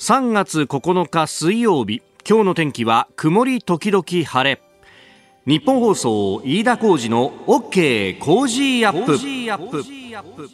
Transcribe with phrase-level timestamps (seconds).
[0.00, 4.58] 3月9日水曜日今日の天気は曇り時々晴れ。
[5.44, 10.48] ニッポン放送飯田浩司の OK コージーアップ。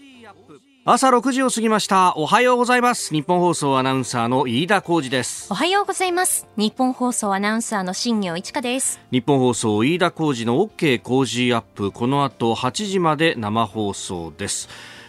[0.84, 2.16] 朝6時を過ぎました。
[2.16, 3.14] おはようございます。
[3.14, 5.46] ニッポン放送アナウンサーの飯田浩司です。
[5.52, 6.48] おはようございます。
[6.56, 8.98] ニッポン放送アナウンサーの新行市佳です。
[9.12, 11.92] ニッポン放送飯田浩司の OK コージーアップ。
[11.92, 14.68] この後8時まで生放送です。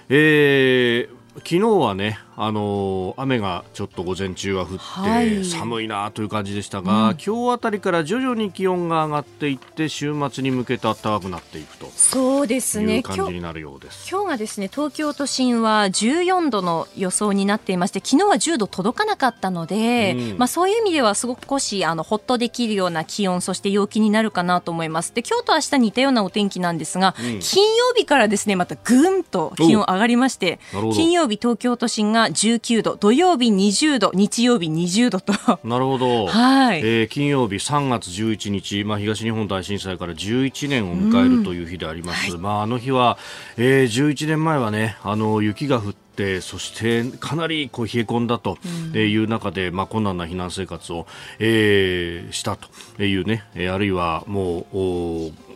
[0.10, 14.08] えー昨日はねあの雨がちょっと午前中は降って寒いなという感じでしたが、はい、今日あたりから徐々に気温が上がっていって週末に向けて暖かくなっていくとそうですね感じになるようです。
[14.08, 25.12] 今日がですね東京都心は14度の予想になっていまして昨日は10度届かなかったので、うん、まあ、そういう意味ではすごく少しあのほっとできるような気温そして陽気になるかなと思います。
[25.16, 30.60] で今日と明日似たようなお天気なんですが、うん、金曜日からですねまたぐんと気温上がりまして
[30.94, 35.34] 金曜日東京都心が19度土曜日20度日曜日20度と。
[35.64, 36.80] なるほど、はい。
[36.80, 42.34] えー、金曜日3月11日、まあ、東日本大震災から11年を迎えるという日であります、うん。
[42.34, 43.18] はい、まあ、あの日は、
[43.58, 48.58] えー、11年前はねあの雪が降ってそしてかなりこう冷え込んだと
[48.96, 51.06] いう中で、まあ、困難な避難生活を、
[51.40, 55.47] えー、したというね、あるいはもう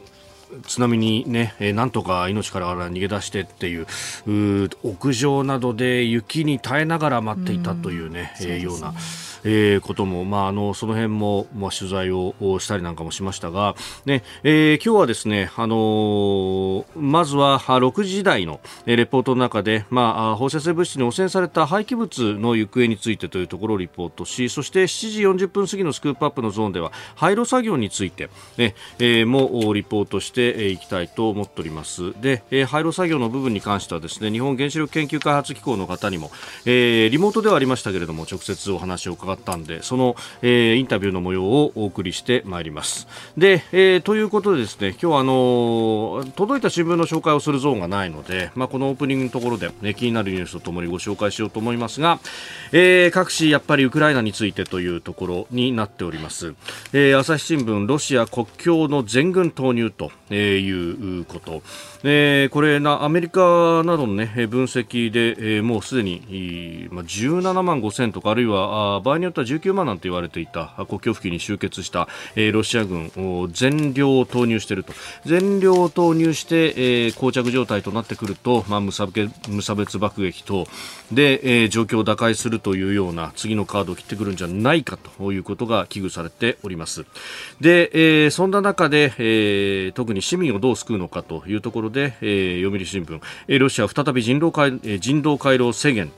[0.67, 3.87] 津波にね、えー、なんとか命から逃げ出してっていう
[4.83, 8.93] 屋上などで雪に耐えながら待っていたというね、うえー、ような。
[9.43, 13.75] えー、ことも、まあ、あのその辺も、まあ、取材をしたりなんかもしましたが、
[14.05, 32.19] ねえー、今日はですね、あのー、まずは6時台のレポートの中で、まあ、放射性物質に汚染された廃棄物の行方についてというところをリポートしそして7時40分過ぎのスクープアップのゾーンでは廃炉作業について、ねえー、もリポートしていきたいと思っております。
[32.21, 36.31] で、えー、廃炉作業の部分に関してはですね日本原子力研究開発機構の方にも、
[36.65, 43.07] えー、リモートではありましたけれども直接お話を伺伺ったんでその、えー、インタビューの模様をお送りしてまいります。
[43.37, 52.19] で、えー、ということでですね今日はあの届いた新聞の紹介をするゾーンがないので、まあ、このオープニングのところで、ね、気になるニュースとともにご紹介しようと思いますが、
[52.71, 56.53] えー、各紙やっぱりウクライナについてというところになっております、
[56.93, 61.61] えー、朝日新聞ロシア国境の全軍投入とえいうこと、
[62.03, 74.93] えー、これなアメリカなどの、ね、分析で、えー、もうすでに、まあ、17万5000とかあるいはあ場合によっては19万なんて言われていた国境付近に集結した、えー、ロシア軍を全量を投入していると。
[75.25, 76.73] 全量を投入して、
[77.05, 80.67] えー、膠着状態となってくると、まあ、無差別爆撃等
[81.11, 87.05] で、えー、状況を打開するというような次のカードを切ってくるんじゃないかということが危惧されております。
[87.59, 96.11] で、えー、そんな中で、えー、特に市民をどう救うのかというところで、えー、読売新聞、えー、ロシア再び人道回、人道回廊制限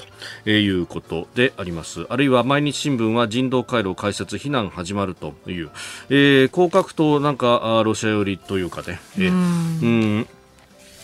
[0.43, 2.05] ということであります。
[2.09, 5.71] あるいは毎日新聞は人道回廊開設非難始まるという、
[6.09, 9.85] えー、こう書くとなんかロシア寄りというかね、えー、う
[10.21, 10.27] ん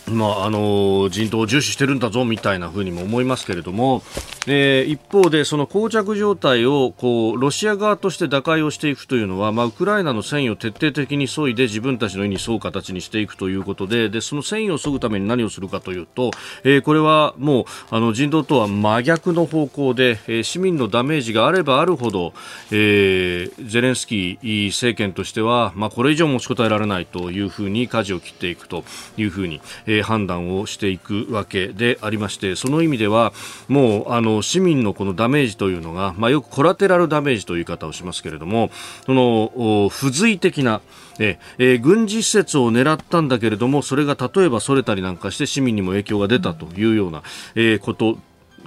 [0.08, 4.02] まあ、あの人道を重視してるんだぞみたいなふうにも思いますけれども、
[4.46, 16.30] えー、一方でその膠着状態をこうロシア側として打開をしていくというのは、まあ、ウクライナの戦意を徹底的に削いで自分たちの意に沿う形にしていくということででその戦意を削ぐために何をするかというと、
[16.64, 22.32] えー、これはもうあの人道とは真逆の方向で、えー、市民のダメージがあればあるほど、
[22.70, 28.84] えー、ゼレンスキー政権としては、まあ、これ以上持ちこたえられないというふうに舵を切っていくと
[29.16, 33.32] いうふうに、えー判断をしていくわけでありましてその意味では
[33.68, 38.70] もうあの市民のこのダメージというのが、まあ、よくコラテラルダメージという言い方をしますけれども
[39.04, 40.80] その付随的な
[41.22, 47.22] えー、軍事施設を狙ったんだけれどもそれが例えばそれたりなんかして市民にも影響が出たというような、
[47.54, 48.16] えー、こと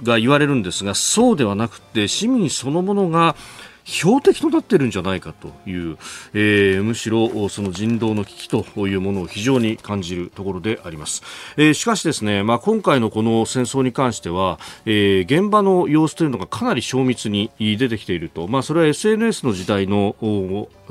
[0.02, 3.36] が言われるんですがそうではなくて市民そのものが
[3.84, 5.98] 標的となっているんじゃないかという、
[6.32, 11.22] えー、むしろその人道の危機というものを非常に感じるところであります、
[11.56, 20.16] えー、しかしですね、まあ、今回のこの戦争に関しては、えー、現場の様子というのがかなり精密に出てきていると、まあ、それは SNS の時代の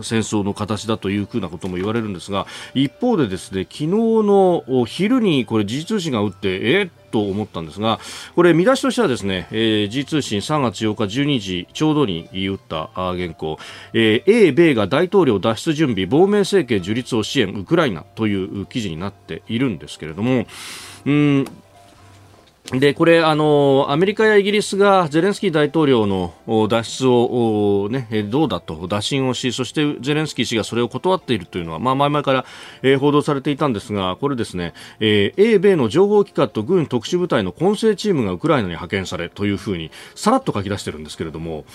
[0.02, 8.00] 戦争の形だというふうなことも言われるんですが一方でですね昨日の昼にこれ時事通信が打ってえーと思ったんですが
[8.36, 13.60] これ見出しとしてはですね、えー、G 通信3月8日12時ちょうどに打った原稿、
[13.94, 20.48] えー、英米が大統領脱出準備亡命政権樹立を支援ウクライナという記事になっているんですけれども
[21.06, 21.46] うん
[22.72, 26.34] で、これ、あの、アメリカやイギリスがゼレンスキー大統領の
[26.70, 32.46] 脱出を、ね、どうだと打診をし、そしてゼレンスキー氏がそれを断っているというのは、まあ、前々か
[32.82, 41.66] ら、報道されていたんですが、これですね、えー、英米の情報機関と軍特殊部隊の混成チームがウクライナに派遣されというふうに、さらっと書き出しているんですけれども、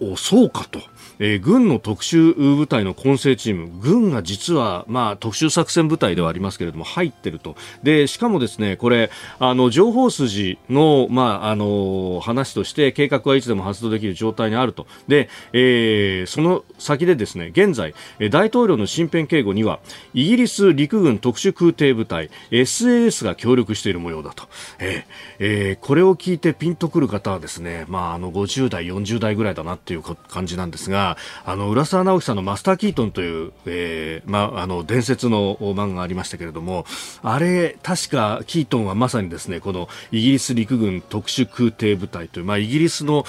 [0.00, 0.80] お、そうかと。
[1.18, 7.56] えー、軍の特殊部隊の混成チーム、軍が実は、まあ、特殊作戦部隊ではありますけれども、入ってると。
[7.82, 14.86] で、しかもですね、これ、あの、情報筋の、まあ、あの、話として、計画はいつでも発動できる状態にあると。
[15.08, 17.94] で、えー、その先でですね、現在、
[18.30, 19.80] 大統領の身辺警護には、
[20.14, 24.44] イギリス陸軍特殊空挺部隊、SAS が協力している模様だと。
[24.78, 25.04] えー、
[25.38, 31.03] えー、これを聞いてピンとくる方はですね、まあ、あの、50代、40代ぐらいだなっていう感じなんですが、
[31.44, 36.86] あの浦沢直樹さんのマスター・キートンという、えーまあ、の伝説の漫画がありましたけれども
[37.22, 43.24] あれ確かキートンはまさにですねこのイギリス陸軍特殊空挺部隊という、まあ、イギリスの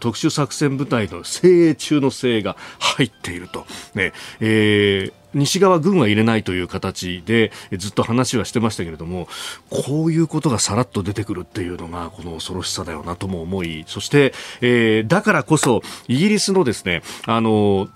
[0.00, 3.66] 特殊作戦部隊の精鋭中の精鋭が入っていると。
[3.94, 9.28] ねえー西側軍は入れないという形でずっと話はしてましたけれども
[9.70, 17.88] こういうことがさらっと出てくるっていうのがこの恐ろしさだよなとも思いそして、えー、だからこそイギリスのですねあの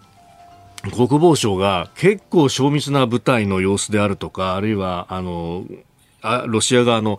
[0.95, 5.65] 国防省が結構精密な部隊の様子であるとかあるいはあの
[6.47, 7.19] ロシア側の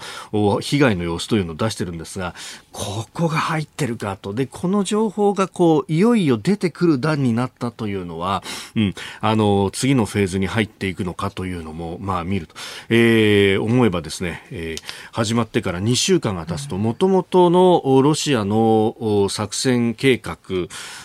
[0.62, 2.36] 被害の様子というのを出してるんですが、
[2.72, 4.34] ここが入ってるかと。
[4.34, 8.44] で、この情報がこう、いよいよ出てくる段になったというのは、
[8.76, 12.56] うん、あの、次のフェーズに入っていくのかというのも、まあ見ると。
[12.90, 20.38] えー、思えばですね、えー、始まってから2週間が経つと、もともとのロシアの作戦計画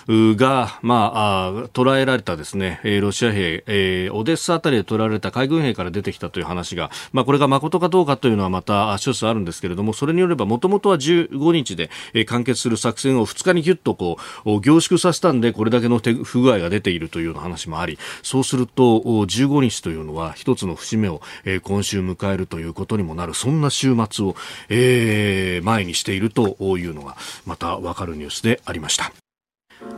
[0.09, 11.89] が、まあ、あ捉えられたですね、ロシア兵、えー、オデッサあたりで取られた海軍兵から出てきたという話が、まあこれが誠かどうかというのはまた諸説あるんですけれども、それによればもともとは15日で
[12.27, 21.23] 完結する作戦を2日にぎゅっとこう凝縮させたんで、これだけの不具合が出ているというような話もあり、そうすると15日というのは一つの節目を
[21.63, 24.37] 今週迎えるということにもなる、そんな週末を、
[24.69, 27.17] えー、前にしているというのが
[27.47, 29.24] またわかるニュースでありました。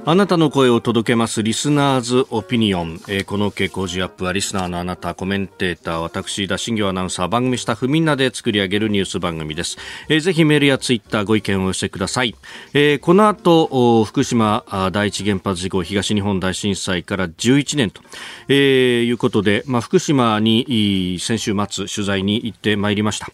[0.09, 12.37] あなたの声を届けますリスナーズオピニオン、えー、この傾向時アップはリスナーのあなたコメンテーター私田新業アナウンサー番組スタッフみんなで作り上げるニュース番組です、えー、ぜひメールやツイッターご意見をお寄せください、
[12.73, 18.01] えー、この後福島第一原発事故東日本大震災から11年と、
[18.47, 23.27] えー、いうことで、まあ、福島に先週末取材に行ってまいりました、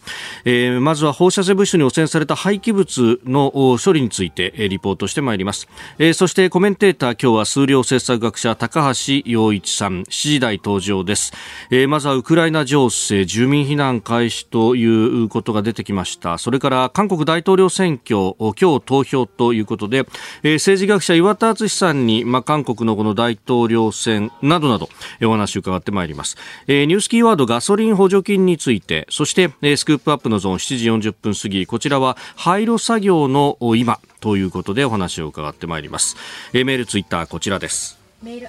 [0.43, 5.67] えー、まずは放射性物質に汚染された廃棄物の処理についてリポートしてまいります、
[5.99, 10.03] えー、そしてコメメンテーター今日は数量政策学者高橋洋一さん。
[10.03, 11.33] 7時台登場です、
[11.71, 16.37] えー、まずはウクライナ情勢住民避難開始ということが出てきました。
[16.37, 20.05] それから韓国大統領選挙今日投票ということで、
[20.43, 24.87] えー、政治学者岩田温さんに、まあ、韓国のこの大統領選などなど、
[25.19, 26.37] え、お話を伺ってまいります、
[26.67, 31.67] えー、ニュースキーワードガソリン補助金についてそして、えー、スクープアップのゾーン7時40分過ぎ。
[31.67, 33.99] こちらは廃炉作業の今。
[34.23, 36.15] ということでお話を伺ってまいります。
[36.53, 37.99] えー、メール、ツイッターこちらです。
[38.23, 38.47] メール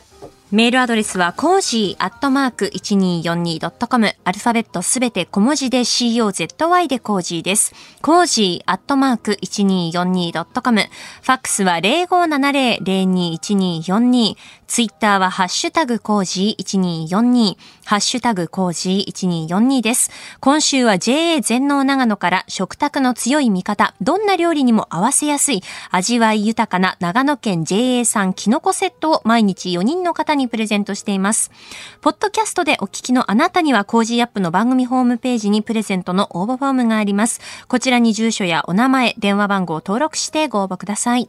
[0.53, 4.15] メールアドレスは、コージーアットマーク 1242.com。
[4.23, 7.75] アルファベットすべて小文字で COZY でコージーです。
[8.01, 10.81] コージーアットマーク 1242.com。
[10.81, 14.37] ファックスは0570-021242。
[14.67, 17.57] ツイッターはハッシュタグコージ1242。
[17.85, 20.11] ハッシュタグコージ1242です。
[20.41, 31.51] 今週は JA 全農長野から食卓の強い味方、どんな料理にも合わせやすい、味わい豊かな長野県 JA 産キノコセットを毎日4人の方にプレゼントしています。
[32.01, 37.41] ポッドキャストでお聞きのあなたにはコージーアップの番組ホームページにプレゼントの応募フォームがあります。
[37.69, 41.29] こちらに住所やお名前、電話番号を登録してご応募ください。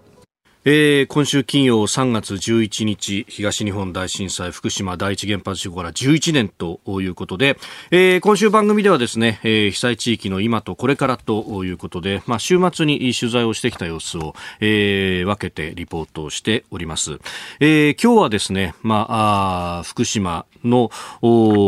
[0.67, 7.60] えー、今週金曜3月11日東日本大震災福島第一原発事故から11年ということで、
[7.91, 17.19] えー、今週番組ではですね、えー、被災地域の今とこれからということで、まあ、週末に取材をしてきた様子を、えー、分けてリポートをしております、
[17.60, 20.89] えー、今日はですね、まあ、あ福島の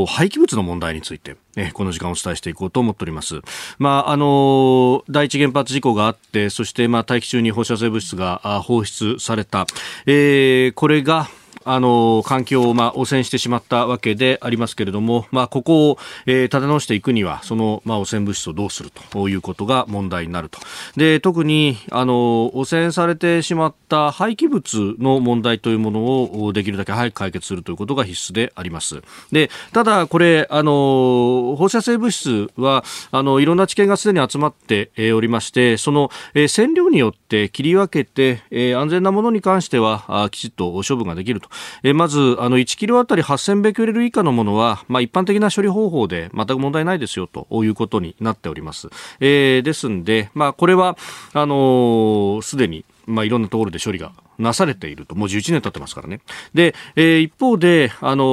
[0.08, 3.42] 廃棄物の問題についてえこの時間お伝えしていこうと思っております。
[3.80, 9.66] まあ、あの、第一原発事故があって、そして、まあ、大気中に放射性物質が放出された。
[10.06, 11.28] えー、これが、
[11.68, 20.60] あの環境を、まあ、汚染してしまったわけでありますけれども、まあ、ここを、えー、立て直していくにはその、まあ、汚染物質をどうするということが問題になると。
[20.96, 26.00] で特にあの汚染されてしまった廃棄物の問題というもの
[26.46, 29.02] をできるだけ早く解決するということが必須であります。
[29.32, 41.50] でただこれあの放射性物質はあのいろんな知見がすでに集まっておりましてその、えー、線量によって切り分けて、えー、安全なものに関してはあきちっと処分ができると、
[41.84, 50.98] え、まずあの1キロあたり8000ベクレル以下のものは、まあ、一般的な処理方法で全く問題ないですよということになっております、えー、ですんで、まあ、これは
[51.34, 56.22] あのすでにまあ、いろんなところで処理がなされていると、もう11年経ってますからね。
[56.54, 58.24] で、えー、一方で、あの、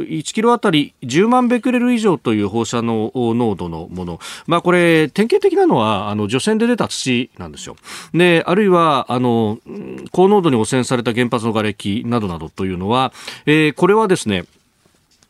[0.00, 4.20] 1キロあたり10万ベクレル以上という放射能濃度のもの。
[4.46, 7.76] まあ、これ、典型的なのは、あの、除染で出た土なんですよ。
[8.14, 9.58] で、あるいは、あの、
[10.12, 13.12] 高濃度に汚染された原発の瓦礫などなどというのは、
[13.46, 14.44] えー、これはですね、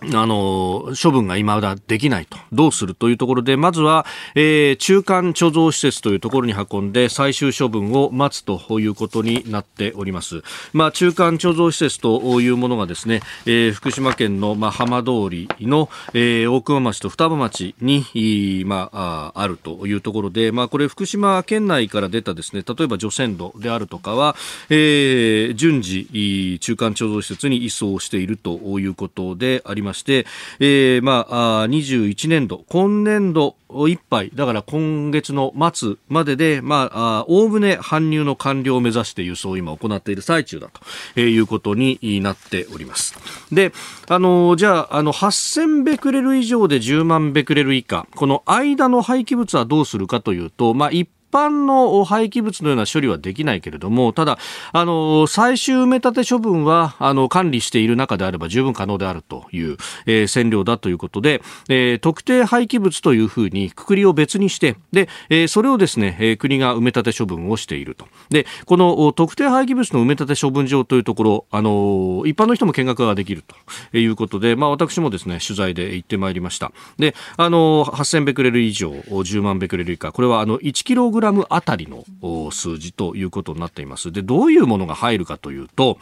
[0.03, 2.39] あの、処分が今だできないと。
[2.53, 10.43] どうするというところで、まずは、えー、中間貯蔵施設というところに運んで最終処分を待つということになっております。
[10.73, 24.35] まあ、中間貯蔵施設というものがですね、えー、福島県の、まあ、浜通りの、えー、大熊町と双葉町に、まあ、あるというところで、まあ、これ福島県内から出たですね、例えば除染土であるとかは、
[24.71, 29.90] えー、順次、中間貯蔵施設に移送しているということであります。
[29.91, 30.27] まして、
[30.61, 33.57] えー、まあ、21年度、今年度
[33.89, 40.69] いっぱい、だから今月の末までで、まあ、おおむね搬入の完了を目指して輸送を今行っている最中だ
[41.15, 43.15] ということになっております。
[43.53, 43.73] で、
[44.09, 54.39] あの、じゃあ、あの、8000ベクレル以上で10万ベクレル以下、この間の廃棄物はどうするかというと、まあ、一般の廃棄物のような処理はできないけれども、ただ、
[54.73, 68.07] あの、最終埋め立て処分は、あの、管理している中であれば十分可能であるという、えー、線量だということで、えー、特定廃棄物というふうにくくりを別にして、で、えー、それをですね、え、国が埋め立て処分をしていると。
[68.31, 73.45] で、この特定廃棄物の埋め立て処分場というところ、あの、一般の人も見学ができる
[73.91, 76.73] ということで、まあ私もですね、取材で行ってまいりました。
[76.99, 82.05] で、あの、8000ベクレル以上、10万ベクレル以下、これはあの、1キログラムあたりの
[82.51, 84.13] 数字ということになっています。
[84.13, 85.99] で、どういうものが入るかというと、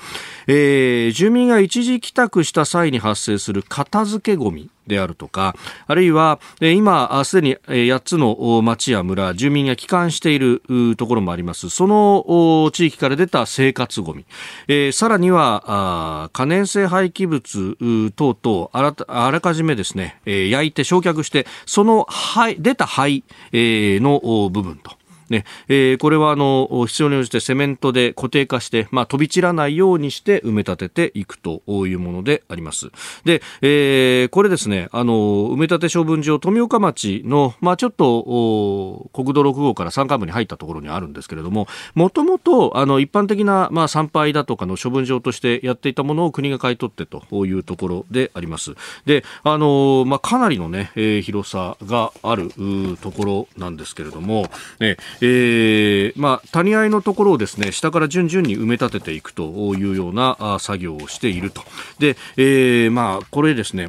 [0.46, 5.54] えー、住民が一時帰宅した際に発生する片付けゴミであるとか、
[5.86, 10.62] あるいは、今、すでに8つの町や村、住民が帰還している
[10.96, 11.68] ところもあります。
[11.68, 14.24] その地域から出た生活ごみ。
[14.66, 23.22] えー、さらには、可燃性廃棄物等々あら、あらかじめですね、焼いて焼却して、その灰、出た灰
[23.52, 24.98] の部分と。
[25.30, 32.90] ねえー、これはあの必要に応じてセメントで固定化して、まあ、飛び散らないようにして埋め立てていくというものであります。
[33.24, 35.14] で、えー、これですね、あの
[35.50, 48.74] 埋め立て処分場富岡町の、まあ、ちょっと国道6号から山間部に入ったところにあるんですけれども、もともとあの一般的な、まあ、参拝だとかの処分場としてやっていたものを国が買い取ってというところであります。
[49.06, 52.50] で、あのまあ、かなりのね、えー、広さがある
[53.00, 61.62] ところなんですけれども、ね、えー、まあ、谷合いのところをですね、下から順々に埋め立てていくというような作業をしていると。
[61.98, 63.88] で、えー、まあ、これですね、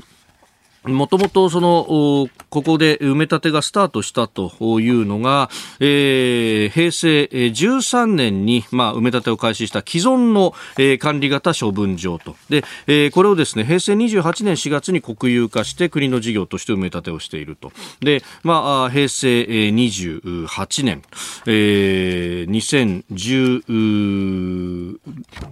[0.83, 5.49] もともとその、ここで埋め立てがスタートしたというのが、
[5.81, 12.37] えー、平成13年に、まあ、埋め立てを開始した既存の、えー、管理型処分場と。
[12.49, 17.73] で、えー、これをですね、平成28年4月に国有化して国の事業として埋め立てをしていると。
[17.99, 21.01] で、まあ、平成28年、
[21.45, 22.49] えー、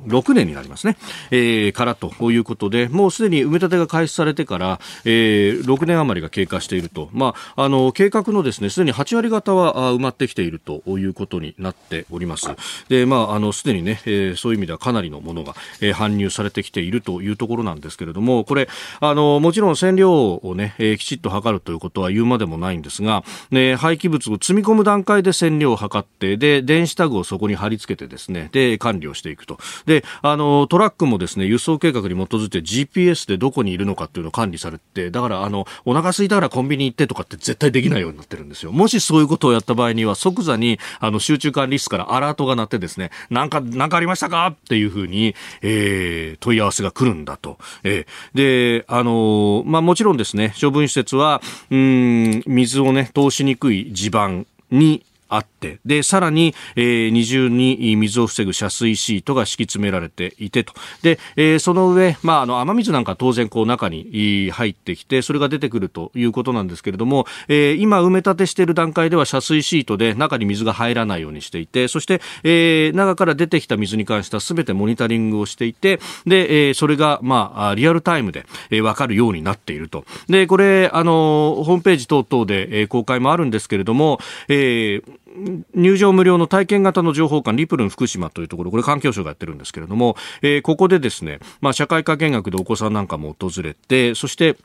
[0.08, 0.96] 2016年になりますね、
[1.32, 12.48] えー、からということで、もうすでに埋め立てが開始されてから、えーえー、6年余りが経過していると、まあ、あの計画のですねすでに8割方は埋まってきているということになっております。
[12.90, 18.70] で、まあ、あのすでにね、えー、そういう意味ではかなりのものが、えー、搬入されてきているというところなんですけれども、これ、
[19.00, 29.58] あのもちろん線量をね、えー、きちっと測るということは言うまでもないんですが、ね、廃棄物を積み込む段階で線量を測って、で、電子タグをそこに貼り付けてですね、で、管理をしていくと。
[29.86, 38.72] で、あのトラックもですね、輸送計画に基づいて GPS でどこにいるのかっていうのを管理されて、だからあのお腹空いたからコンビニ行ってとかって絶対できないようになってるんですよ。
[38.72, 60.74] もしそういうことをやった場合には即座にあの集中管理室からアラートが鳴ってですねなんかなんかありましたかっていうふうに、えー、問い合わせが来るんだと、えー、であのまあもちろんですね処分施設はうん水をね通しにくい地盤にあって、で、さらに、えー、二重に水を防ぐ遮水シートが敷き詰められていてと。
[61.02, 80.06] で、えー、その上、まあ、あの、雨水なんか当然こう中に入ってきて、それが出てくるということなんですけれども、えー、今埋め立てしている段階では遮水シートで中に水が入らないようにしていて、そして、えー、中から出てきた水に関しては全てモニタリングをしていて、で、えー、それが、まあ、リアルタイムで、えー、わかるようになっていると。
[80.28, 85.18] で、これ、あの、ホームページ等々で、えー、公開もあるんですけれども、えー、
[85.76, 94.58] 入場無料の体験型の情報館リプルン福島というところこれ環境省がやってるんですけれども、えー、ここでですね、まあ、社会科見学でお子さんなんかも訪れてそして、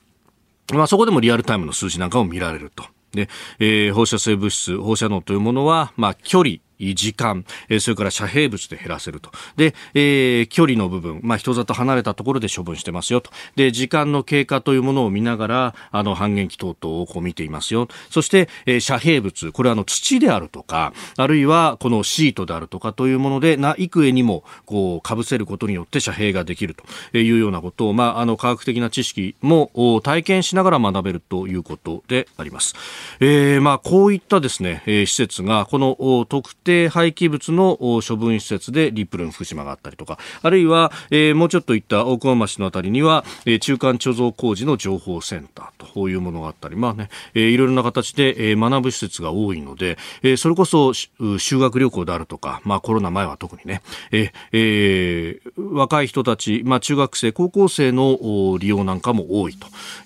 [0.73, 2.85] まあ、そこでもリアルタイムの数字なんかを見られると。
[3.12, 7.45] で、えー、放射性物質、放射能というものは、まあ、距離、時間、
[7.81, 9.31] それから遮蔽物で減らせると。
[9.57, 13.31] で、えー、距離の部分、まあ、人里離れたところで処分してますよと。
[13.57, 17.88] で、時間の経過というものを見ながら、あの、半減期等々をこう見ていますよ。
[18.11, 26.75] そして、えー、遮蔽物、これはあの、土であるとか、あるいはこのシートであるとかというもので、な、幾重にも、こう、被せることによって遮蔽ができる
[27.11, 32.75] というようなことを、まあ、あの、科学的な知識も体験しながら学べるということであります。
[33.21, 59.57] えー、まあ、こういったですね、えー、施設が、この特定廃棄物の処分施設でリプルン福島があったりとか、あるいは、えー、もうちょっと行った大熊町のあたりには、えー、中間貯蔵工事の情報センターというものがあったり、まあね、えー、いろいろな形で、えー、学ぶ施設が多いので、えー、それこそ修学旅行であるとか、まあコロナ前は特にね、ええー、若い人たち、まあ中学生、高校生の利用なんかも多い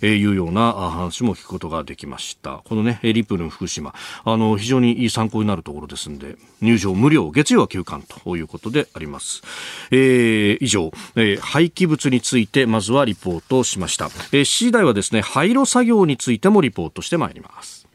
[0.01, 2.63] というような話も聞くことができました。
[2.65, 3.95] このね、リプルンふくしま、
[4.25, 9.43] あの、非常にいい参考になるところですんで、入場無料、月曜は休館ということであります。
[9.91, 14.07] えー、以上、えー、廃棄物についてまずはリポートしました。
[14.33, 17.86] えー、次回はですね、廃炉作業についてもリポートしてまいります。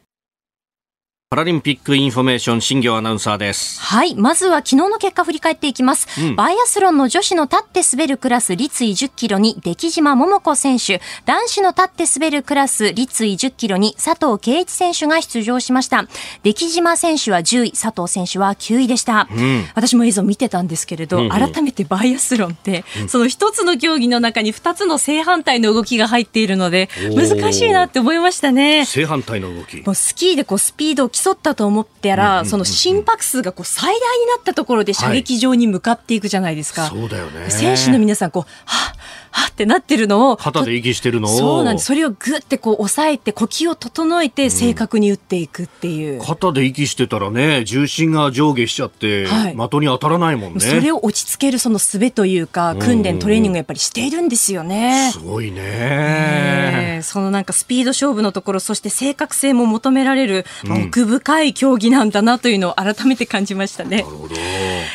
[1.32, 3.80] パラリンピックインフォメーション新行アナウンサーです。
[3.80, 4.14] はい。
[4.16, 6.06] まずは昨日の結果振り返っていきます。
[6.20, 16.06] うん、バイアスロンの女子の立って滑るクラス立位10キロに出来島桃子選手、男子の立って滑るクラス立位10キロに佐藤圭一選手が出場しました。
[16.42, 19.26] 出来島選手は10位、佐藤選手は9位でした。
[19.34, 28.84] うん、私も映像見てたんですけれど、うんうん、改めてバイアスロンって、その一つの競技の中に二つの正反対の動きが入っているので、難しいなって思いましたね。
[28.84, 29.78] 正反対の動き。
[29.78, 36.82] もうスキーでこうスピードを競ったと思ったら、その心拍数がこう最大になったところで射撃場に向かっていくじゃないですか。
[36.82, 37.50] はい、そうだよね。
[37.50, 38.92] 選手の皆さん、こう、は
[39.32, 40.36] はってなってるのを。
[40.36, 41.36] 肩で息してるのを。
[41.36, 41.86] そうなんです。
[41.86, 46.20] それをぐってこう抑えて、呼吸を整えて正確に打っていくっていう。
[46.20, 50.60] うん、肩で息してたらね、重心が上下しちゃって、はい、的に当たらないもんね。
[50.60, 55.10] それを落ち着けるその術というか、訓練、トレーニングやっぱりしているんですよね。
[55.12, 60.44] すごいね、えー、そのなんかスピード勝負のところ、そして正確性も求められる
[60.88, 64.02] 奥深い競技なんだなというのを改めて感じましたね。
[64.02, 64.34] なるほど。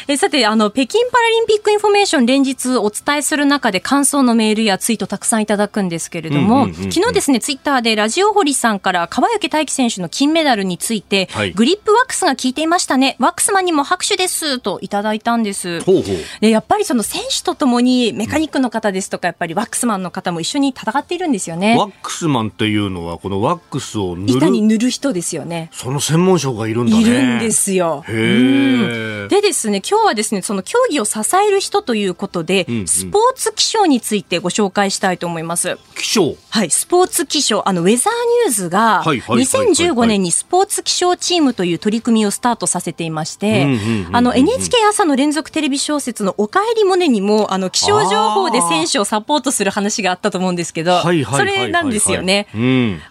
[0.08, 13.16] えさて、あの、北京パラリンピックインフォメーション連日お伝えする中で感想のメールやツイートたくさんいただくんですけれども、昨日ですね、ツイッターでラジオ堀さんから川除大輝選手の金メダルについて、はい、グリップワックスが効いていましたね。
[13.20, 15.82] ワックスマンにも拍手ですといただいたんです。
[15.82, 21.76] ほうほうで、やっぱりその選手とともにメカニックの方ですとか、やっぱりワックスマンの方も一緒に戦っているんですよね。
[21.78, 25.70] ワックスマンっていうのは、このワックスを塗る板に塗る人ですよね。
[25.72, 27.02] その専門職がいるんだね。
[27.02, 28.04] いるんですよ。
[28.08, 35.78] へでですね、今日はですね、その競技を支える人ということで、うんうん、スポーツ気象についてご紹介したいと思います。
[35.96, 36.36] 気象。
[36.50, 37.68] はい、スポーツ気象。
[37.68, 38.14] あの、ウェザー
[38.46, 43.68] ニューズが、2015年にスポーツ気象チームという取り組みをスタートさせていまして、
[44.12, 52.48] あの、NHK 朝の連続テレビ小説のおかえりモネにも、あの、気象情報で選手をサポートする話があったと思うんですけど、それなんですよね。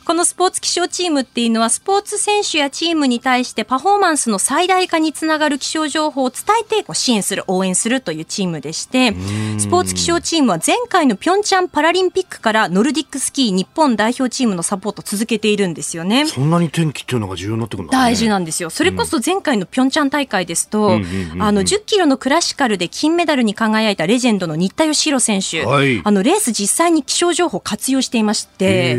[0.04, 9.14] このスポーツ気象チームっていうのは、スポーツ選手やチームに対してパフォーマンスの最大化につながる気象情報を伝えて、支援する、応援するというチームでして、
[9.58, 16.26] スポーツ気象チームは前回のピョンチャンパラリンピックからノルディックスキー日本代表チームのサポート続けているんですよね。
[16.26, 18.70] そんなに天気っていうのが重要になってくるんだ、ね、大事なんですよ。
[18.70, 20.92] それこそ前回のピョンチャン大会ですと、
[21.38, 28.94] あの10キロのクラシカルで金メダルに輝いたレジェンドの新田義弘選手、はい、あのレース実際に気象情報を活用していまして、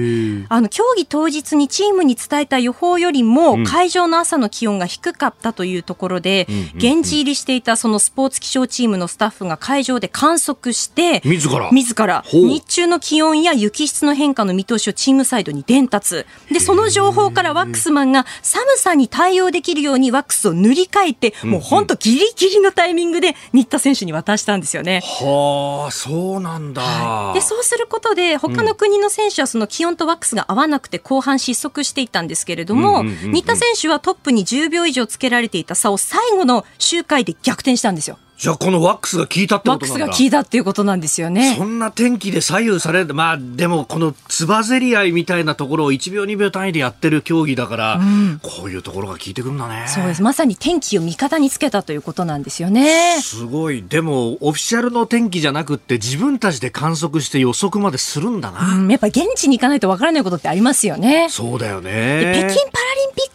[0.50, 11.70] あの競技当日にチームに伝えた予報よりも会場の朝の気温が低かったというところで、現地入りしていたそのスポーツ気象チームのスタッフが会場で観測して、自ら？
[11.72, 16.26] 自自ら日中の気温や雪質の変化の見通しをチームサイドに伝達。
[16.52, 25.02] でその情報からワックスマンが寒さに対応できるようにワックスを塗り替えて、もう本当ギリギリのタイミングで新田選手に渡したんですよね。
[25.04, 38.20] はあそうなんだ、はい、でそうすることで他の国の選手はその気温とワックスが合わなくて後半失速していったんですけれども、新田選手はトップに10秒以上つけられていた差を最後の周回で逆転したんですよ。
[38.38, 41.56] じゃあこのワックスが効いたってことなんだワックスが効いたっていうことなんですよね。
[41.58, 43.16] そんな天気で左右される。
[43.16, 49.86] まあでもこのつばぜり合いみたいなところを1秒2秒単位でやってる競技だから、うん、こういうところが効いてくるんだね。
[49.88, 50.22] そうです。
[50.22, 53.20] まさに天気を味方につけたということなんですよね。
[53.22, 53.84] すごい。
[53.84, 58.76] でもオフィシャルの天気じゃなくって自分たちで観測して予測までするんだな。
[58.76, 61.28] うん、やっぱり現地に行かないとわからないことってありますよね。
[61.32, 62.36] そうだよね。
[62.38, 62.87] 北京パラ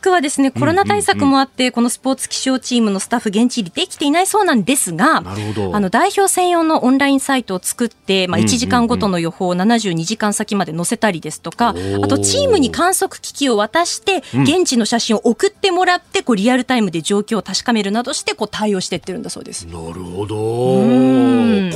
[0.03, 5.77] クはですね、コロナ対策もあって、このスポーツ気象チームのスタッフ現地入りできていないそうなんですが、なるほど。
[5.77, 11.73] あの代表専用のオンラインサイトを作って、まあ、1時間ごとの予報を72時間先まで載せたりですとか、あ
[12.09, 19.67] とチームに観測機器を渡して、現地の写真を送ってもらって、こうリアルタイムで状況を確かめるなどして、こう対応していってるんだそうです。
[19.67, 20.83] なるほど。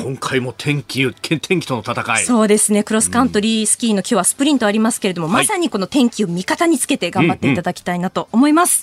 [0.02, 2.24] 今回も天気、天気との戦い。
[2.24, 2.82] そうですね。
[2.82, 8.82] クロスカントリースキーの今日はスプリントありますけれども、まさにこの天気を味方につけて頑張っていただきたいなと思います。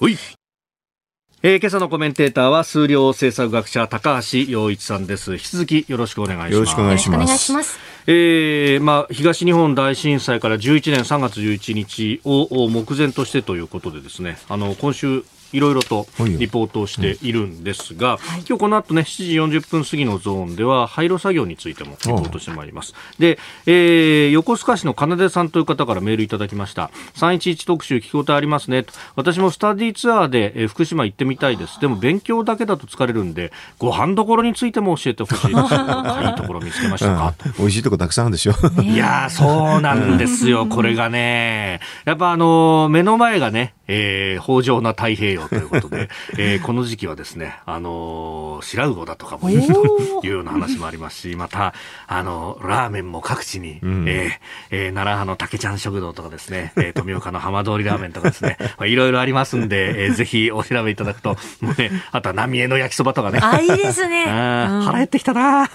[1.46, 5.34] えー、今朝のコメンテーターは数量政策学者高橋洋一さんです。
[5.34, 6.54] 引き続きよろしくお願いします。
[6.54, 7.78] よろしくお願いします。
[8.08, 22.94] えー、まあ、東日本大震災から11年3月11日を目前としてということでですね、あの、今週いろいろとリポートをしているんですが、はい、今日この後ね、7時40分過ぎのゾーンでは、廃炉作業についてもリポートしてまいります。
[23.20, 26.92] で、えー、横須賀市の金出さんという方からメールいただきました。
[27.16, 28.86] 311特集聞き応えありますね。
[29.16, 31.80] 私もスタディツアーで、えー、福島行ってみたいです。
[31.80, 35.74] でも勉強だけだと疲れるんで、ご飯どころについても教えてほしいです。
[36.24, 38.54] いいところ見つけましたか、うん、美味しいとこたくさんあるでしょ。
[38.82, 40.66] いやそうなんですよ。
[40.66, 41.80] これがね。
[42.06, 51.74] やっぱあのー、目の前がね、えー、豊穣な太平洋ということで、 えー、この時期はですね、あのー、白魚だとかもいるというような話もありますし、また、
[52.08, 63.40] あのー、ラーメンも各地に、うん、えー、えー、奈良派の竹ちゃん食堂とかですね、えー、富岡の浜通りラーメンとかですね、 まあ、いろいろありますんで、えー、ぜひお調べいただくと、もうね、あとは浪江の焼きそばとかね。
[63.42, 64.26] あ、いいですね。
[64.86, 65.70] 腹減ってきたな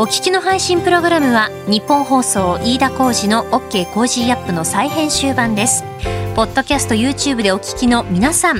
[0.00, 5.82] お聞きの配信プログラムはニッポン放送飯田浩司の OK コージーアップの再編集版です。
[6.36, 8.58] ポッドキャスト YouTube でお聞きの皆さん。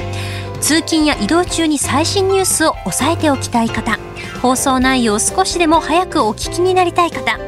[0.61, 4.01] 通勤や移動中に最新ニュースを押さえておきたい方。
[4.43, 7.39] 放送内容を少しでも早くお聞きになりたい方。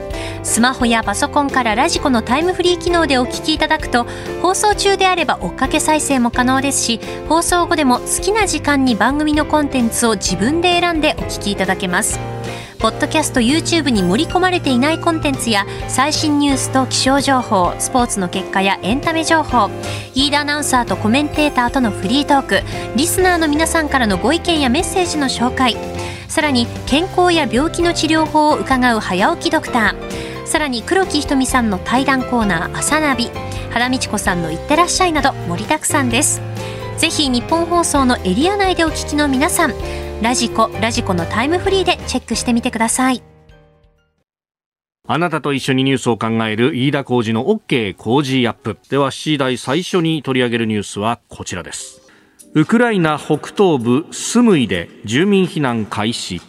[0.45, 4.07] スマホやパソコンから radiko のタイムフリー機能でお聞きいただくと
[4.41, 12.40] 放送中であれば追っかけ再生も可能ですし放送後でも好きな時間に番組のコンテンツを自分で選んでお聞きいただけます。
[12.81, 19.69] ポッドキャスト YouTube に盛り込まれていないコンテンツや最新ニュースと気象情報スポーツの結果やエンタメ情報
[20.15, 22.63] 飯田アナウンサーとコメンテーターとのフリートーク
[22.97, 25.77] リスナーの皆さんからのご意見やメッセージの紹介
[26.29, 33.31] さらに健康や病気の治療法を伺う早起きドクターさらに黒木ひとみさんの対談コーナー「朝ナビ」
[33.73, 36.41] 原道子さんの「いってらっしゃい」など盛りだくさんです。
[37.01, 39.75] ぜひ日本放送のエリア内でお聞きの皆さん
[40.23, 43.23] ラジコラジコのタイムフリーでチェックしてみてください。
[45.09, 48.79] あなたと一緒にニュースを考える飯田浩二の OK 工事アップ。
[48.91, 52.03] では C 台最初に取り上げるニュースはこちらです。
[52.53, 56.43] ウクライナ北東部スムイで住民避難開始。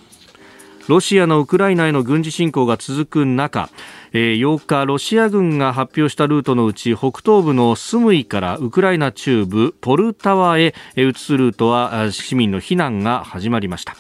[0.90, 3.70] ロシアのウクライナへの軍事侵攻が続く中
[4.14, 13.96] 8日ロシア軍が発表したルートのうち北東部のスムイからウクライナ中部ポルタワへ移すルートは市民の避難が始まりました。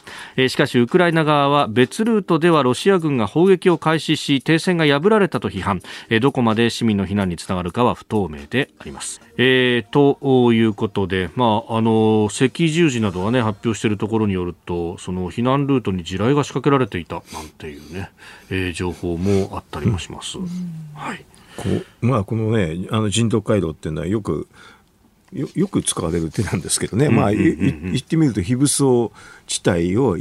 [0.50, 5.82] しかしウクライナ側は別ルートではロシア軍が砲撃を開始し停戦が破られたと批判。
[6.19, 9.21] どこまで市民の避難につながるかは不透明であります。
[9.38, 18.12] えー、ということで、まあ、あの赤十字などが、ね、発表しているところによるとその避難ルートに地雷が仕掛けられていたなんていうね、
[18.50, 20.38] えー、情報もあったりもします。
[20.38, 20.48] うん、
[20.94, 21.26] はい。
[21.58, 21.63] こ
[22.02, 24.48] うまあ、このねあの人道回廊っていうのはよく
[25.34, 29.12] よよく使われる手なんですけどね、まあ、言ってみると非武装
[29.48, 30.17] 地帯を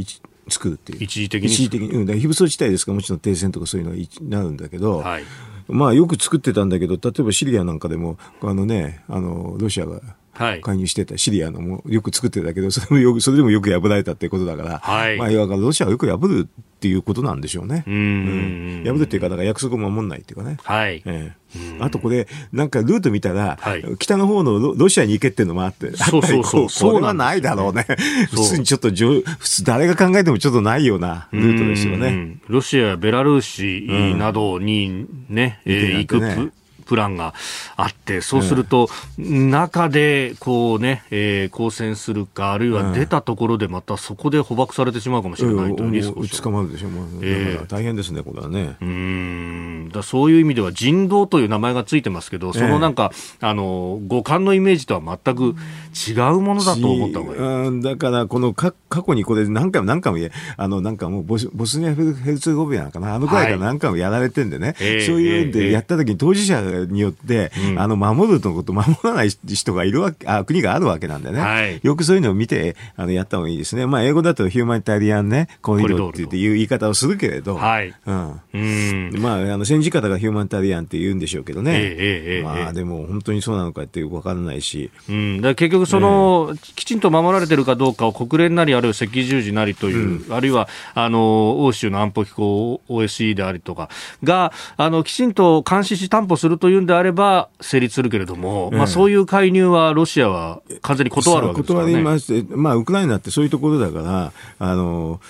[0.49, 1.05] 作るっていう。
[1.05, 5.25] 一時的に一時的に、うん、非武装地帯ですからもちろん停戦とかそういうのはなるんだけど、はい、
[5.71, 10.01] まあよく作ってたんだけど、例えばシリアなんかでも、あのね、あの、ロシアが
[10.41, 17.85] 介入してた、シリアのもよく作ってたけど、それもよく、それでもよく破られたってことだから、はい、まあ、いわばロシアはよく破るっていうことなんでしょうね。
[17.87, 20.57] うん、破るっていうか、だから約束を守んないっていうかね。
[20.63, 21.03] はい。
[21.05, 26.69] えー、あとこれ、なんかルート見たら、はい、北の方のロシアに行けっていうのもあって、そうそうそう。
[26.71, 27.87] それはないだろうね。
[28.31, 32.39] 普通にちょっと、普通誰が考えてもちょっとないようなルートですよね。
[32.49, 36.53] ロシアやベラルーシなどにね、うん、えー、行く
[36.91, 37.35] プランが
[37.77, 48.77] あって、そうすると、中でこうね、えー、交戦するか、あるいは出たところでまたそこで捕獲されてしまうかもしれないというリスク捕まるでしょ、もう、えー、大変ですね、これはね。
[48.81, 49.91] うん。
[49.93, 55.55] だそういう意味では人道という名前がついてますけど、そのなんか、えー、あの五感のイメージとは全く
[55.95, 57.83] 違うものだと思った方がいい。
[57.83, 60.19] だから、このか過去にこれ何回も何回も
[60.57, 77.95] あのなんかもうボスボスニア・ヘルツェゴビアかな、あのくらいから何回もやられてんでね、はい、そういうんでやった時に当事者によって、うん、あの守るとこと 守らない人がいるわけあ国があるわけなんでね、はい、よくそういうのを見てあのやった方がいいですね、まあ、英語だとヒューマニタリアン、ね、コリドっていう言い方をするけれど、はい。
[78.07, 78.41] うん。
[78.55, 79.13] うん。
[79.19, 93.89] まあ、あの戦時方がヒューマニタリアンって言うんでしょうけどね、えー、まあ、でも本当にそうなのかってよく分からないし、うん、だ結局その、きちんと守られてるかどうかを国連なりあるいは赤十字なりという、うん、あるいはあの欧州の安保機構 OSCE でありとか
[94.23, 105.21] があのきちんと監視し担保するというんであれば成立するけれども、まあ、そういう介入はロシアは完全に断るわけですから、ね、断りまして、まあ、ウクライナってそういうところだからあの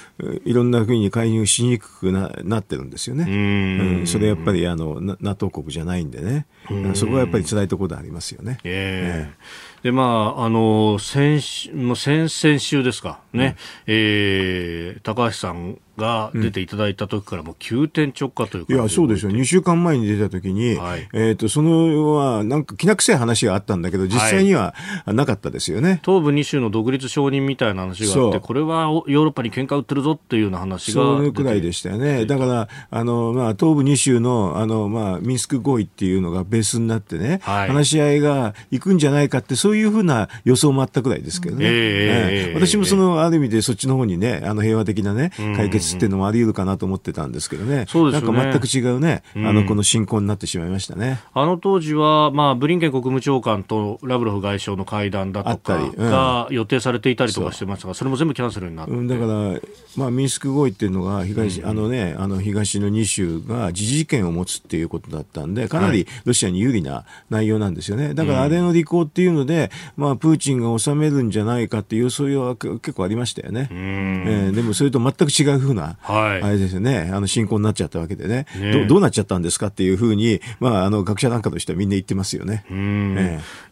[0.44, 3.24] いろんな国に介入しにくくななってるんですよね。
[3.28, 6.46] うん、それやっぱりあの NATO 国じゃないんでね
[6.94, 8.58] そこはやっぱり辛いところでありますよね。
[8.64, 19.30] えーでまあ、あの先先々週ですかね、うん、えー、高橋さんが出ていただいた時からも急転直下というか、いや、そうですよ。
[19.30, 24.74] 2週間前に出た時に、はい、えっ、ー、と、そのは、なんか、きな臭い話があったんだけど、実際には
[25.06, 25.88] なかったですよね。
[25.88, 31.02] はい、東部2州の独立承認みたいな話があって、これはヨーロッパに喧嘩売ってるぞっていうような話が。
[31.02, 32.26] そのくらいでしたよね。
[32.26, 41.64] だから、あの、まあ、東部2州の、あの、まあ、ミンスク合意っていうのがベースになってね、はい、話し合いが行くんじゃないかって、そういうふうな予想もあったくらいですけどね。
[41.66, 47.86] えー、私もその、ある意味でそっちの方にね、あの、平和的なね、解決っていうのもあり得るかなと思ってたんですけどね。
[47.88, 48.32] そうですね。
[48.32, 51.20] なんか全く違うね、あの、この進行になってしまいましたね。
[51.34, 58.92] あの当時は、まあ、ブリンケン国務長官とラブロフ外相の会談だとかが予定されていたりとかしてましたが、それも全部キャンセルになって。
[58.92, 59.60] だから、
[59.96, 68.14] まあ、ミンスク合意っていうのが東、あのね、あの東の2州が自治権を持つっていうことだったんで、かなりロシアに有利な内容なんですよね。
[68.14, 73.68] だから、あれの履行っていうので、まあ、プーチンが収めるんじゃないかっていう、そういうは結構ありましたよね。
[73.70, 82.64] えー、でも、それと全く違うふうな、はい、あれですよね、あの進行になっちゃったわけでね、ねどどうなっちゃったんですかっていうふうに、まあ、あの学者なんかとしてはみんな言ってますよね。
[82.70, 82.72] え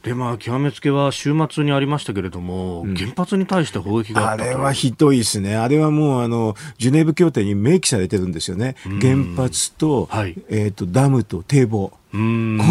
[0.02, 11.92] ー、で、まあ、極めつけは週末にありましたけれども、うん、原発に対して砲撃があれはひどいですね、あれはもうあのジュネーブ協定に明記されてるんですよね、原発と,、はい、えーと、ダムと堤防。
[12.10, 12.16] こ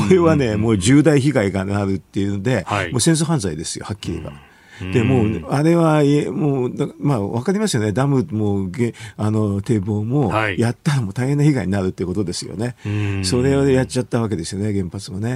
[0.10, 4.47] れはね、もう重大被害がなるっていうので、はい、もう戦争犯罪ですよ、はっきり言えば。
[4.94, 7.92] でもう、あれは、もう、まあ、わかりますよね。
[7.92, 8.70] ダムも、
[9.18, 12.76] あの、堤防も、やったらもう大変な被害になるってことですよね。
[13.24, 15.34] それをやっちゃったわけですよね、原発もね。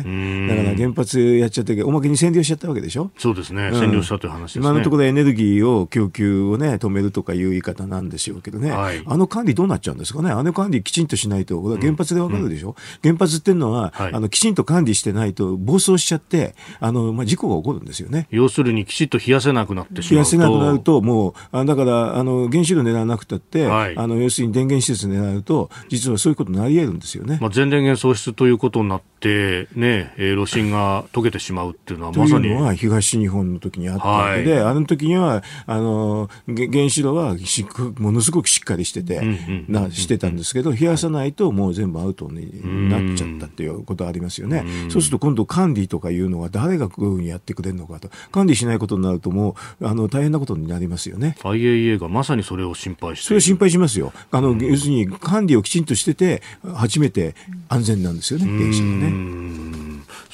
[0.47, 3.11] だから原発やっちゃったけど、おまけに占領しちゃったわけでしょ？
[3.17, 3.69] そうですね。
[3.69, 4.65] 占領したという話ですね。
[4.65, 8.71] 今のところエネルギーを供給をね、止めるとかいう言い方なんでしょうけどね。
[8.71, 10.31] はい、あの管理どうなっちゃうんですかね？
[10.31, 18.27] あの管理きちんとしないと、原発でわかるでしょ、うん、原発っていうのは、はい、あの、きちんと管理してないと暴走しちゃって、あの、まあ、事故が起こるんですよね。
[18.31, 20.11] 要するにきちっと冷やせなくなってしまう。
[20.11, 27.37] 冷やせなくなると、もう、あだから、あの、原子炉狙わなくたって、はい、あの、要するに電源施設狙うと、実はそういうことになり得るんですよね。
[27.39, 32.41] まあ、全電源喪失ということになって、ね、えー、炉心が溶けてしまうっていうのは、まさに。
[32.41, 37.65] というのは東日本の時にあったわけで、はい、あの時には、あの、原子炉はし
[37.97, 44.65] ものすごくしっかりしてて、うんうん、なしてたんですけど、冷やさないともう全部アウトになっちゃったっていうことありますよね。
[44.87, 48.09] うそうすると今度管理とかいうのは誰がこういうふうにやってくれるのかと。
[48.31, 51.35] 管理しないことになるともう、あの、大変なことになりますよね。
[51.41, 54.11] IAEA がまさにそれを心配してそれは心配しますよ。
[54.31, 56.41] あの、要するに管理をきちんとしてて、
[56.73, 57.35] 初めて
[57.69, 59.91] 安全なんですよね、原子がね。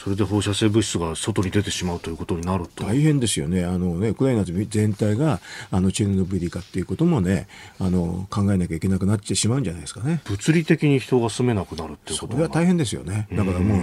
[0.08, 7.48] それで放射性物質が外に出てしまうということになると大変ですよね、あのねウクライナ全体があのチェルノブイリかっていうこともね
[7.78, 13.80] あの考えなきゃいけなくなってしまうんじゃないですかね物理的に人が住めなくなるっていうことそれは大変ですよね、だからもう。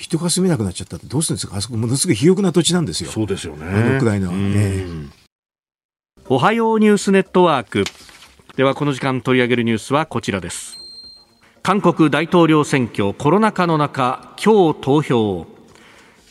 [0.00, 1.56] 人が住めなくなっちゃったってどうするんですか？
[1.56, 3.10] あそこものすごい肥沃な土地なんですよ。
[3.10, 3.96] そうですよね。
[3.96, 4.86] ウクライナはね。
[6.28, 7.84] おはようニュースネットワーク。
[8.56, 10.78] ではこの時間取り上げるニュースはこちらです。
[11.62, 15.55] 韓国大統領選挙コロナ禍の中、今日投票。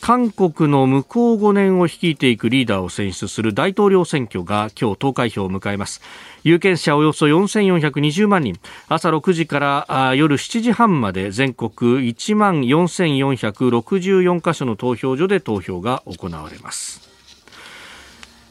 [0.00, 6.00] 韓国の向こう5年を率いていくリーダーを選出する大統領選挙が今日投開票を迎えます。
[6.44, 8.58] 有権者およそ4420万人。
[8.88, 11.70] 朝6時から夜7時半まで全国
[12.08, 17.05] 1万4464カ所の投票所で投票が行われます。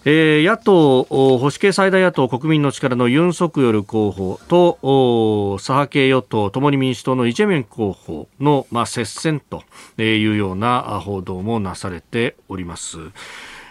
[0.07, 9.63] えー、野党保守系最大野党国民の力のユン・ソクヨル候補と左派系与党共に民主党のイ・ジェミョン候補の、まあ、接戦と
[9.97, 12.99] いうような報道もなされております。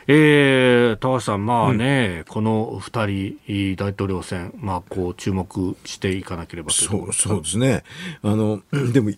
[0.07, 7.85] えー、高橋さん、まあね、うん、この2人、大統領選、まあ、こう注目していかなければとそうそうですね。
[8.23, 8.61] あの、
[8.92, 9.12] でも、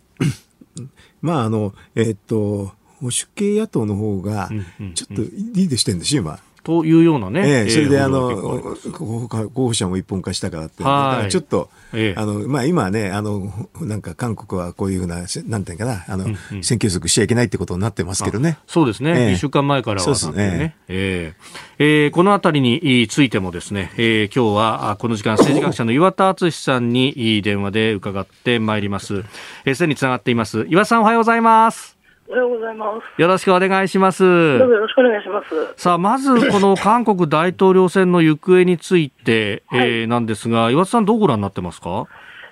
[1.23, 4.49] まあ、あの、えー、っと、保守系野党の方が、
[4.95, 5.23] ちょっと
[5.55, 6.39] リードしてるんですよ、今。
[6.67, 7.43] というようなね。
[7.49, 18.59] ええ、それで、あの、候補者も一本化したからって、はい、ちょっと、ええ、あの、まあ今ね、あの、なんか韓国はこういうふうな、なんていうかな、あの、うんうん、選挙則しちゃいけないってことになってますけどね。
[18.67, 19.13] そうですね。
[19.13, 20.15] 一、ええ、週間前からは、ね。
[20.17, 20.75] そうですね。
[20.89, 21.35] え
[21.79, 29.23] ええー、このあたりについてもですね、えー、今日はこの時間政治学者の岩田敦さんに電話で伺ってまいります。
[29.65, 30.67] えー、すでにつながっています。
[30.69, 31.96] 岩田さんおはようございます。
[32.29, 33.21] おはようございます。
[33.21, 34.23] よろしくお願いします。
[34.59, 35.81] どうぞよろしくお願いします。
[35.81, 42.07] さあ、まず、この韓国大統領選の行方について、はい、えー、なんですが、岩田さん、どうご覧になってますか？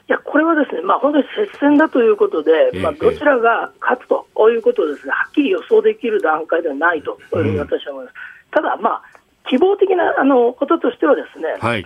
[0.09, 8.15] いや、これはですね、まあ、本当に接戦だということで、まあ、どちらが勝つということですね、はっきり予想できる段階ではないというふうに私は思います。
[8.15, 9.03] うん、ただ、まあ、
[9.49, 11.85] 希望的なあのこととしてはですね、はい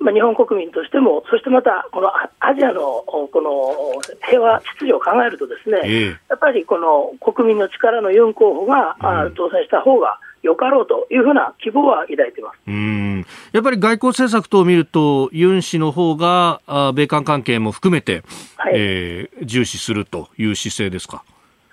[0.00, 12.58] まあ、日本国民としても、そしてまた、このアジアのこの平和秩序を考えると、ですね、えー、やっぱりこの国民の力のユン候補が、うん、当選した方がよかろうというふうな希望は抱いています。
[12.68, 13.26] うん。
[13.52, 18.22] やっぱり外交政策等を見ると、ユン氏の方があ米韓関係も含めて、
[18.56, 21.24] はい、えー、重視するという姿勢ですか？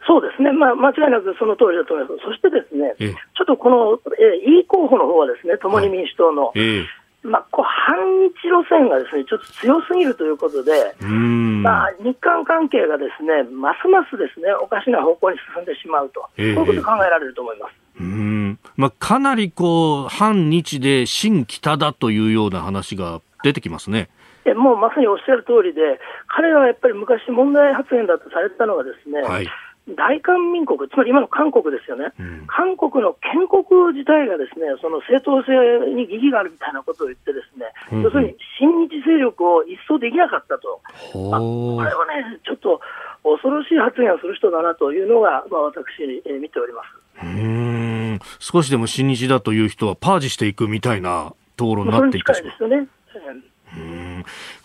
[0.07, 2.23] そうですね、まあ、間違いなくその通りだと思います。
[2.25, 6.61] そしてですね、ちょっとこの、えー、イ候補の方はですね、共に民主党の、はいえ。
[6.61, 6.85] ー
[7.25, 7.97] まあ、こう反
[8.29, 17.73] 日路線がですねちょっと強すぎるということで、まあ、日韓関係がですねますますですねおかしな方向に進んでしまうと、えー、そういうこと考えられると思います。
[17.99, 18.59] うん。
[18.75, 24.09] まあ、かなりこう反日で新北だというような話が出てきますね。
[24.53, 29.47] もうまさにおっしゃる通りで、彼らはやっぱり昔、問題発言だとされてたのが、ですね、はい、
[29.93, 35.53] 大韓民国、つまり今の韓国ですよね、うん、韓国の建国自体がですねその正当性
[35.93, 40.81] に疑義があるみたいなことを言って、ですね、うん、要するに親日勢力を一掃できなかったと、
[41.29, 42.81] まあ、これはね、ちょっと
[43.23, 45.83] 恐ろしい発言をする人だなというのが、まあ、私、
[46.25, 47.23] えー、見ております。
[47.23, 48.19] うん。
[48.39, 52.87] 少しでも親日だという人はパージしていくみたいな討論になっていくんですよね。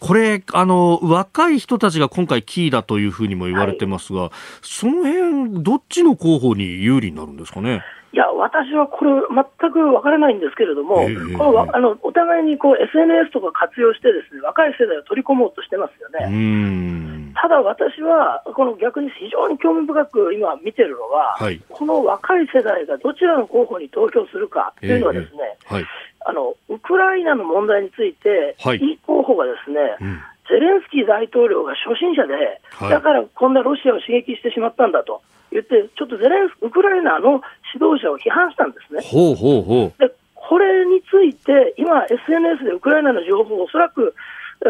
[0.01, 4.31] これあの、若い人たちが今回、キーだというふうにも言われてますが、はい、
[4.63, 7.83] その辺どっちの候補に有利になるんですかね？
[8.13, 17.31] いや、私はこれ、全く分からないんですけれども、えー、このあのお互いにこう SNS とか活用して、ですね若い世代を取り込もうとしてますよね。
[17.41, 25.85] ただ私は、この逆に非常に興味深く今見てるのは、はい、この若い世代がどちらの候補に投票するかというのはですね、えーはい
[26.27, 37.41] あのウクライナの問題について、はい、イ候補がですね、うん、ゼレンスキー大統領が初心者で、はい、だからこんなロシアを刺激してしまったんだと言って、ちょっとゼレンスウクライナの
[37.75, 39.03] 指導者を批判したんですね。
[39.03, 39.99] ほうほうほう。
[39.99, 40.15] で
[40.51, 44.15] これについて、今、SNS でウクライナの情報をおそらく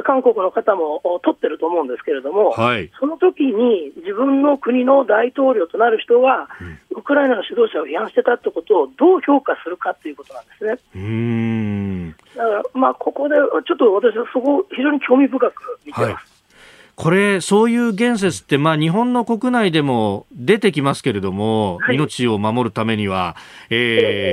[0.05, 6.49] 韓国の方も取ってると思うんですけれども、はい、その時に自分の国の大統領となる人が、
[6.91, 10.79] ウクライナの指導者を批判してたってことをどう評価するかということなんですね。
[10.95, 16.13] うんだから、まあ、ここでちょっと私はそこ、非常に興味深く見てます。
[16.13, 16.30] はい
[17.01, 23.37] これ、そういう言説って、まあ、日本の国内でも出てきますけれども、はい、命を守るためには、
[23.71, 23.79] えー、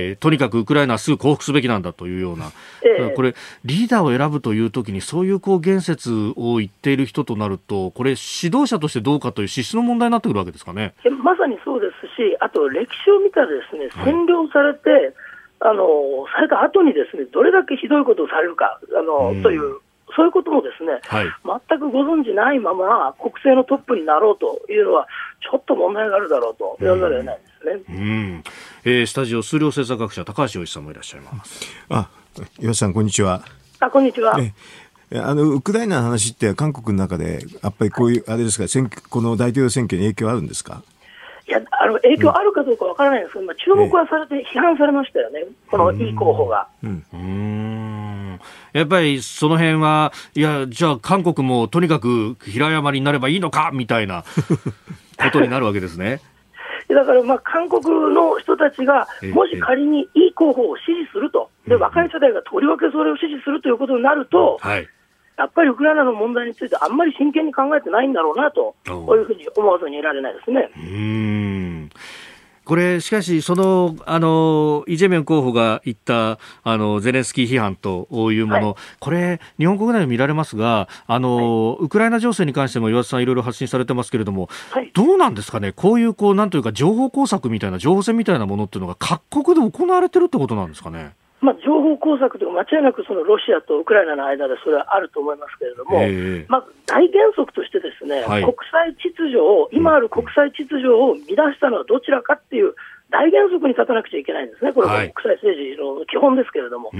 [0.09, 2.51] えー、とにかくウクライナはすぐ降伏すべきなんだというような、
[2.83, 10.93] えー、これ、リーダーを選ぶというときに、そういうこう言説を言っている人となると、これ、指導者としてどうかという資質の問題になってくるわけですかね。
[11.23, 15.13] まさにそうですし、あと歴史を見たらですね、占領されて、はい、
[15.59, 15.87] あの
[16.35, 19.79] された後にですねどれだけひどいことをされるかあの、うん、という
[20.15, 21.27] そういうこともですね、はい、
[21.69, 25.07] 全くご存じないまま国政のトップになろうというのは、
[25.41, 27.43] ちょっと問題があるだろうと言わざるを得ないで
[27.83, 27.95] すね。
[27.95, 28.43] うん、
[28.85, 31.67] えー、スタジオ数量政策学者高橋洋一さんもいらっしゃいます。
[31.89, 32.09] あ、
[32.59, 33.43] 岩さんこんにちは。
[33.79, 34.37] あ、こんにちは。
[35.13, 40.83] あのウクライナの話って韓国の中でやっぱりこういう、あれですか選挙この大統領選挙に影響あるんですか？
[41.47, 46.67] いやあの影響あるかどうかわからないんですけど、まあ、注目はされて、批判されましたよね、このイ候補が。
[46.83, 48.39] うん、うん。
[48.73, 54.25] やっぱりその辺は、いや、じゃあ、韓国もとにかく平山になればいいのかみたいな
[55.17, 56.19] ことになるわけですね。
[56.89, 57.83] だからまあ韓国
[58.13, 64.87] の人たちが、もし仮にいい候補を支持すると、で若い世代がとりわけそれを支持するということになると、はい、
[65.37, 70.69] やっぱりウクライナの問題についてあんまり真剣に考えてないんだろうなと、こういうふうに思わずにいられないですね。
[70.75, 71.89] うん。
[72.65, 91.13] これ、しかし、その、あの、イ・ジェミョン候補が言った、あの、ゼレンスキー批判というもの、はい、これ、日本国内で見られますが、あの、はい、ウクライナ情勢に関しても岩田さんいろいろ発信されてますけれども、はい、どうなんですかね、こういう、こう、なんというか、情報工作みたいな、情報戦みたいなものっていうのが各国で行われてるってことなんですかね？
[91.39, 96.01] まあ、情報工作というか、間違いなくそのロシアとウクライナの間でそれはあると思いますけれども、
[96.47, 102.73] まず大原則としてですね、はい、国際秩序を、今ある国際秩序を乱したのはどちらかっていう
[103.09, 106.97] 大原則に立たなくちゃいけないんですね、これは国際政治の基本ですけれども、はい、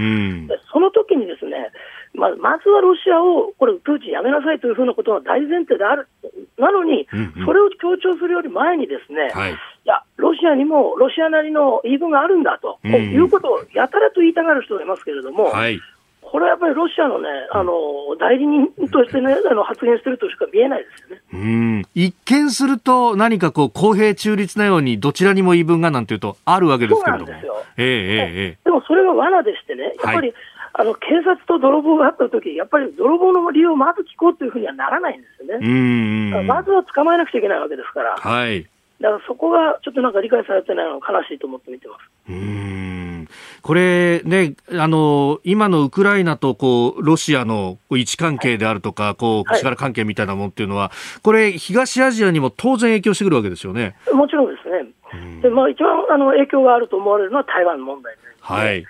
[0.71, 1.71] その時にですね、
[2.15, 6.07] ままずはロシアを、これ、プーチンやめなさいというふうなことが大前提である、
[6.57, 7.07] なのに、
[7.45, 15.79] それを強調するより前にですね、はい、いや、ロシアにもロシアなりの言い分があるんだと、うん、いうことをやたらと言いたがる人がいますけれども、はい、
[16.31, 17.73] これはやっぱりロシアのね、あの
[18.19, 21.21] 代理人としてね、あの発言してるとしか見えないですよね。
[21.33, 27.27] うん一見すると、何かこう公平中立なように、どちらにも言い分がなんていうと、あるわけですけれども。
[27.27, 27.63] そうなんですよ。
[27.77, 30.33] えー、えー、でもそれが罠でしてね、やっぱり、はい
[30.79, 36.43] あの警察と泥棒があったとき、やっぱり泥棒の理由をまず聞こうというふうにはならないんですよね。
[36.43, 38.15] まずは捕まえなくちゃいけないわけですから。
[38.15, 38.61] はい。
[39.01, 42.01] だからそこがちょっとなんか理解されてないのが悲しいと思って見てます。
[42.29, 43.16] うん
[43.61, 50.91] これね、あの、今のウクライナとこう、ロシアの位置関係であるとか、こう、力関係みたいなものっていうのは、
[51.23, 53.95] これ、東アジアにも当然影響してくるわけですよね。
[54.13, 55.41] もちろんですね。
[55.41, 58.33] で、まあ一番あの影響があると思われるのは台湾問題です、ね。
[58.41, 58.85] はい。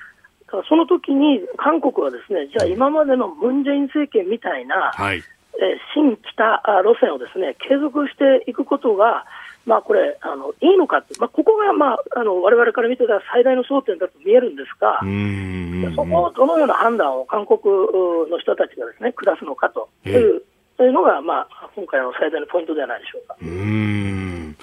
[0.69, 5.21] その時に韓国はですね、じゃあ今までのムン・ジェイン政権みたいな、はい、え
[5.93, 9.25] 新北路線をですね、継続していくことが、
[9.67, 15.03] まあ、これあの、いいのかって、まあ、ここが、まあ、あの我々から見てた最大の争点だと見えるんですが、
[15.93, 17.59] そこをどのような判断を韓国
[18.31, 20.41] の人たちがです、ね、下すのかという
[20.93, 23.35] のが、まあ、今回の最大のポイントではないでしょうか。
[23.41, 24.55] うん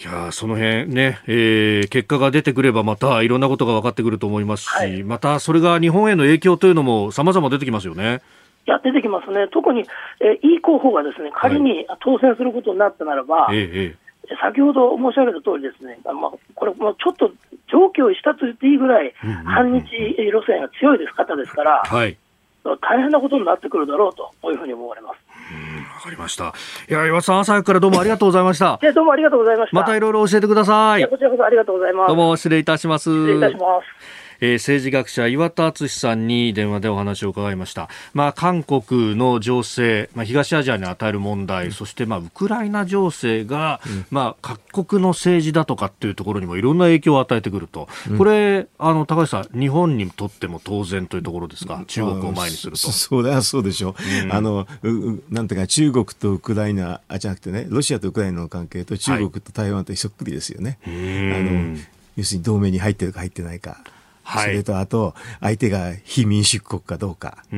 [0.00, 8.22] いやその辺ね、えー、結果が出てくればまたいろんなことが分かってくると思いますし、はい、またそれが日本への影響というのも様々出てきますよね。
[8.66, 9.48] いや、出てきますね。
[9.50, 9.86] 特に、
[10.20, 14.07] えー、いい候補がですね、仮に当選することになったならば、はい、ええ
[14.40, 17.30] 先ほど申し上げた通りですね、まあ、これ、もちょっと
[17.68, 19.14] 上気をしたと言っていいぐらい、
[19.44, 22.16] 反日路線が強いです方ですから、はい、
[22.64, 25.28] 大変なことになってくるだろうと、こういうふうに思われます。
[25.98, 26.54] わかりました。
[26.88, 28.78] いや、岩田さん、朝早くからどうもありがとうございました。
[28.82, 29.76] いや、どうもありがとうございました。
[29.76, 31.02] またいろいろ教えてください。
[31.02, 32.08] いこちらこそありがとうございます。
[32.08, 33.10] どうも失礼いたします。
[33.10, 34.27] 失礼いたします。
[34.40, 37.88] えー、政治学者岩田敦さんに電話でお話を伺いました。
[38.14, 52.78] まあ、韓国の情勢、まあ、東アジアに与える問題、うん、そしてまあウクライナ情勢が、うん、まあ、各国の政治だとかっていうところにもいろんな影響を与えてくると、うん、これあの高橋さん、日本にとっても当然というところですか、中国を前にすると。
[52.78, 53.94] そりゃそうでしょう、
[54.30, 54.66] あの
[55.30, 60.78] なんていうか、中国とウクライナあじゃなくてね、ロシアとウクライナの関係と中国と台湾とそっくりですよね。
[60.82, 61.76] はい、あの
[62.16, 63.78] 要するに同盟に入ってるか入ってないか。
[64.28, 67.56] はい、それとあと、相手が非民主国かどうか、そ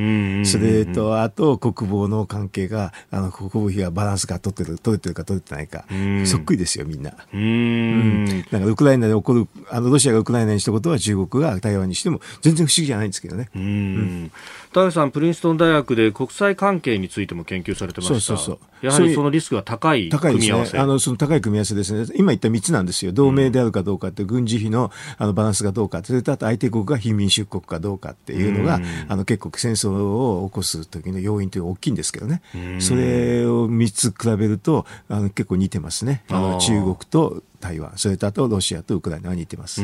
[0.59, 5.85] れとあと、国防の関係が、あの国防費がバランスが取ってる取れてるか取れてないか、
[6.27, 7.13] そっくりですよ、みんな。
[7.35, 13.51] うん、なんかウクライナで起こる、あのロシアがウクライナにしたことは中国が台湾にしても、全然不思議じゃないんですけどね。
[13.53, 14.31] うん
[14.73, 18.21] 田上さん、プリンストン大学で国際関係についても研究されてました。
[18.21, 18.87] そうそうそう。
[18.87, 32.41] やはりそのリスクが高い組み合わせ、ね、あのその高い組み合わせですね、今言った3つなんですよ、同盟であるかどうかって、軍事費のあのバランスがどうか、それとあと相手国が非民主国かどうかっていうのが、あの結構、戦争を起こす時の要因というのは大きいんですけどね、
[32.79, 39.83] それを3つ比べると、あの結構似てますね、あの中国と台湾、それとあとロシアとウクライナは似てます。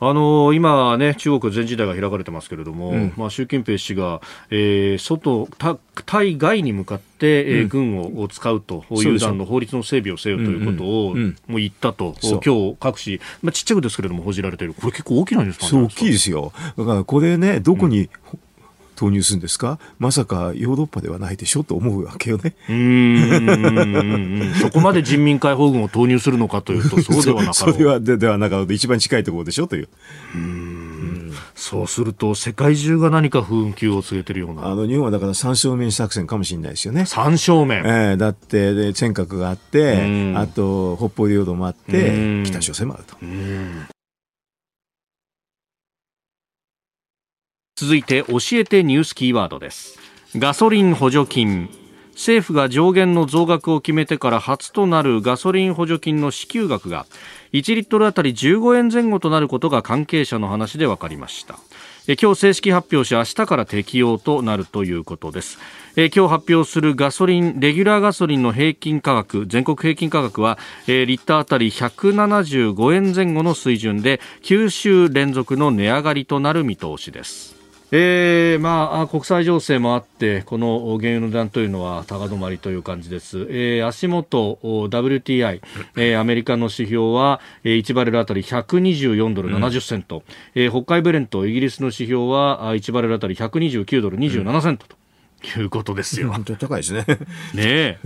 [0.00, 4.20] うんあの今ね、中国全時代が開かれてますけれども、うん、まあ、習近平氏が、
[4.50, 5.48] えー、外、
[6.04, 14.74] 対外に向かって、えー、軍を使うという段の法律の整備をせよということを、もう言ったと、今日各紙、まあ、ちっちゃくですけれども報じられている。
[14.74, 16.02] これ結構大きなニュースなんですか？
[16.02, 16.52] 大きいですよ。
[16.76, 18.10] だからこれね、どこに、
[18.96, 19.78] 投入するんですか？
[19.98, 22.54] まさかヨーロッパではないでしょと思うわけよね。
[22.68, 29.88] うんそこまで人民解放軍を投入するのかというと、 そうではなかそれはでではなか一番近いところでしょという。
[30.34, 34.66] うんそうすると、世界中が何か不運休を告げてるような。
[34.68, 37.04] あの日本はだから三正面作戦かもしれないですよね。
[37.06, 43.16] 三正面、えー、だってで尖閣があって、あと北方領土もあって、北朝鮮もあると。
[47.76, 49.98] 続いて教えてニュースキーワードです。
[50.34, 51.68] ガソリン補助金。
[52.12, 57.04] 政府が上限の増額を決めてから初となるガソリン補助金の支給額が
[57.52, 61.56] 1リットルあたり15円前後となることが関係者の話で分かりました。
[62.06, 65.58] 今日正式発表し明日から適用となるということです。
[65.96, 70.56] 今日発表するガソリンレギュラーガソリンの平均価格全国平均価格は
[70.86, 77.55] リッターあたり175円前後の水準で9週連続の値上がりとなる見通しです。
[77.98, 85.62] えーまあ、国際情勢もあってこの原油の値段というのは高止まりという感じです、えー、足元 WTI、
[85.96, 90.22] えー、アメリカの指標は、えー、1バレルあたり124ドル70セント、うん、
[90.62, 94.96] えー、北海ブレントイギリスの指標は1バレルあたり129ドル27セントと、
[95.58, 96.32] いうことですよ。
[96.32, 97.06] 本当に高いですね。
[97.08, 97.18] ね
[97.56, 97.98] え。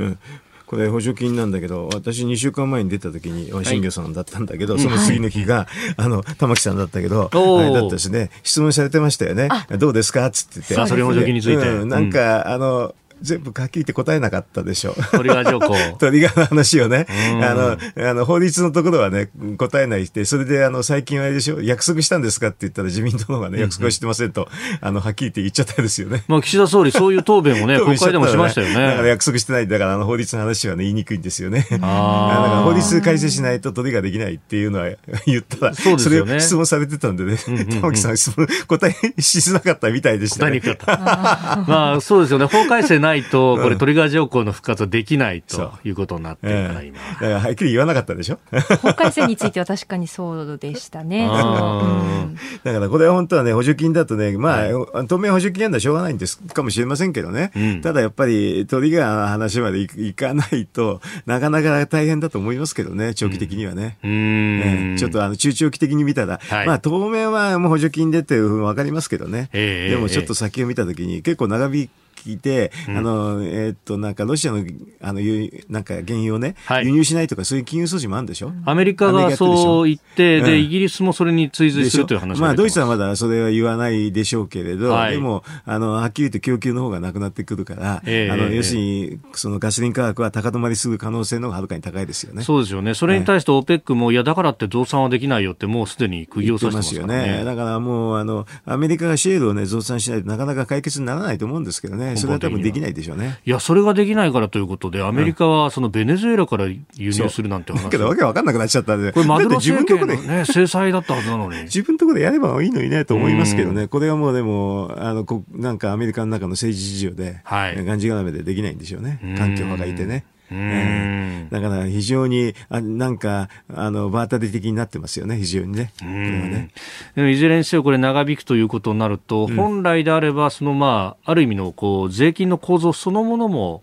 [0.71, 5.67] これ補助金なんだけど、私2週間前に出た時に、新業さんだったんだけど、はい、その次の日が、
[5.97, 9.49] あの、玉木さんだったけど、あれだったですね、質問されてましたよね。
[9.81, 10.25] どうですか？
[10.27, 10.77] っつってて。
[10.77, 11.69] ガソリン補助金について。
[11.69, 14.95] うん、なんか、あの、全部書きって答えなかったでしょ。
[15.13, 15.75] トリガー条項。
[15.99, 17.07] トリガーの話をね、
[17.43, 24.49] あの、あの、法律のところはね、答えないして、それであの、最近あれでしょ、約束したんですかって言ったら自民党の方がね、約束はしてませんと、
[24.81, 26.25] あの、はっきり言って言っちゃったですよね。
[26.29, 28.75] まあ、岸田総理、そういう答弁をね、 国会でもしましたよね。
[28.75, 29.69] だから約束してない。
[29.69, 31.67] だから、あの、法律の話はね、言いにくいんですよね。
[31.71, 34.89] あ だから法律改正しないとトリガーできないっていうのは
[35.27, 37.37] 言ったら、そそれを質問されてたんでね、
[37.81, 40.61] 玉木さん質問、答えしづらかったみたいでした、ね。
[40.61, 41.65] 答えにくかった。
[41.67, 42.47] まあ、そうですよね。
[42.47, 46.99] 法改正ないと、これ、トリガー条項の復活はできないということになってるから、今。
[46.99, 48.39] だからはっきり言わなかったでしょ？
[48.83, 51.29] 法改正については確かにそうでしたね。
[52.65, 57.51] だからこれは本当はね、補助金だとね、まあ、当面補助金やるのはしょうがないんですかもしれませんけどね。
[57.55, 63.99] うん、ただやっぱりトリガーの話までいかないとなかなか大変だと思いますけどね、長期的にはね。
[64.03, 69.49] うん、ねちょっとあの中長期的に見たら、はい、まあ当面はもう補助金でっていうふうに分かりますけどね。
[69.53, 71.89] えー、でもちょっと先を見たときに結構長引
[72.21, 74.65] 聞いて、うん、あの、えー、っと、なんかロシアの、
[75.01, 75.21] あの、
[75.69, 78.53] なんか原油をね、はい、輸入しないとか、そういう金融措置もあるんでしょ？
[78.65, 92.43] アメリカがそう言って、で、イギリスもそれに追随するという話まあ、ドイツはまだそれは言わないでしょうけれど、はい、でも、あの、はっきり言って供給の方がなくなってくるから、えー、あの、要するに、そのガソリン価格は高止まりする可能性の方がはるかに高いですよね。
[92.43, 92.95] そうですよね。
[92.95, 97.43] それに対して OPEC も、いや、だからって増産はできないよって、もうすでに釘を刺してますよね。
[97.45, 102.10] だからもう、あの、アメリカがシェールをね、増産しないとなかなか解決にならないと思うんですけどね。
[102.17, 103.39] それは多分できないでしょうね。
[103.45, 107.85] いや、それができないからということで、アメリカはそのベネズエラから輸入するなんて話。
[107.85, 109.13] だけど、わけわかんなくなっちゃったんで。
[109.13, 111.63] これ、マドロ政権のね、制裁だったはずなのに。
[111.71, 113.89] 自分のところでやればいいのにね、と思いますけどね。
[113.89, 119.19] これはもうでも、あの、こなんかアメリカの中の政治事情で、はい、がんじがらめでできないんでしょうね。
[119.37, 120.25] 環境破壊ってね。
[120.53, 125.93] えー、だから非常にあなんかあの場当たり的になってますよね、非常にね。
[126.03, 126.71] ね。
[127.15, 133.83] でもいずれにせよ、これ長引くということになると、うん、本来であれば、そのまあ、ある意味のこう税金の構造そのものも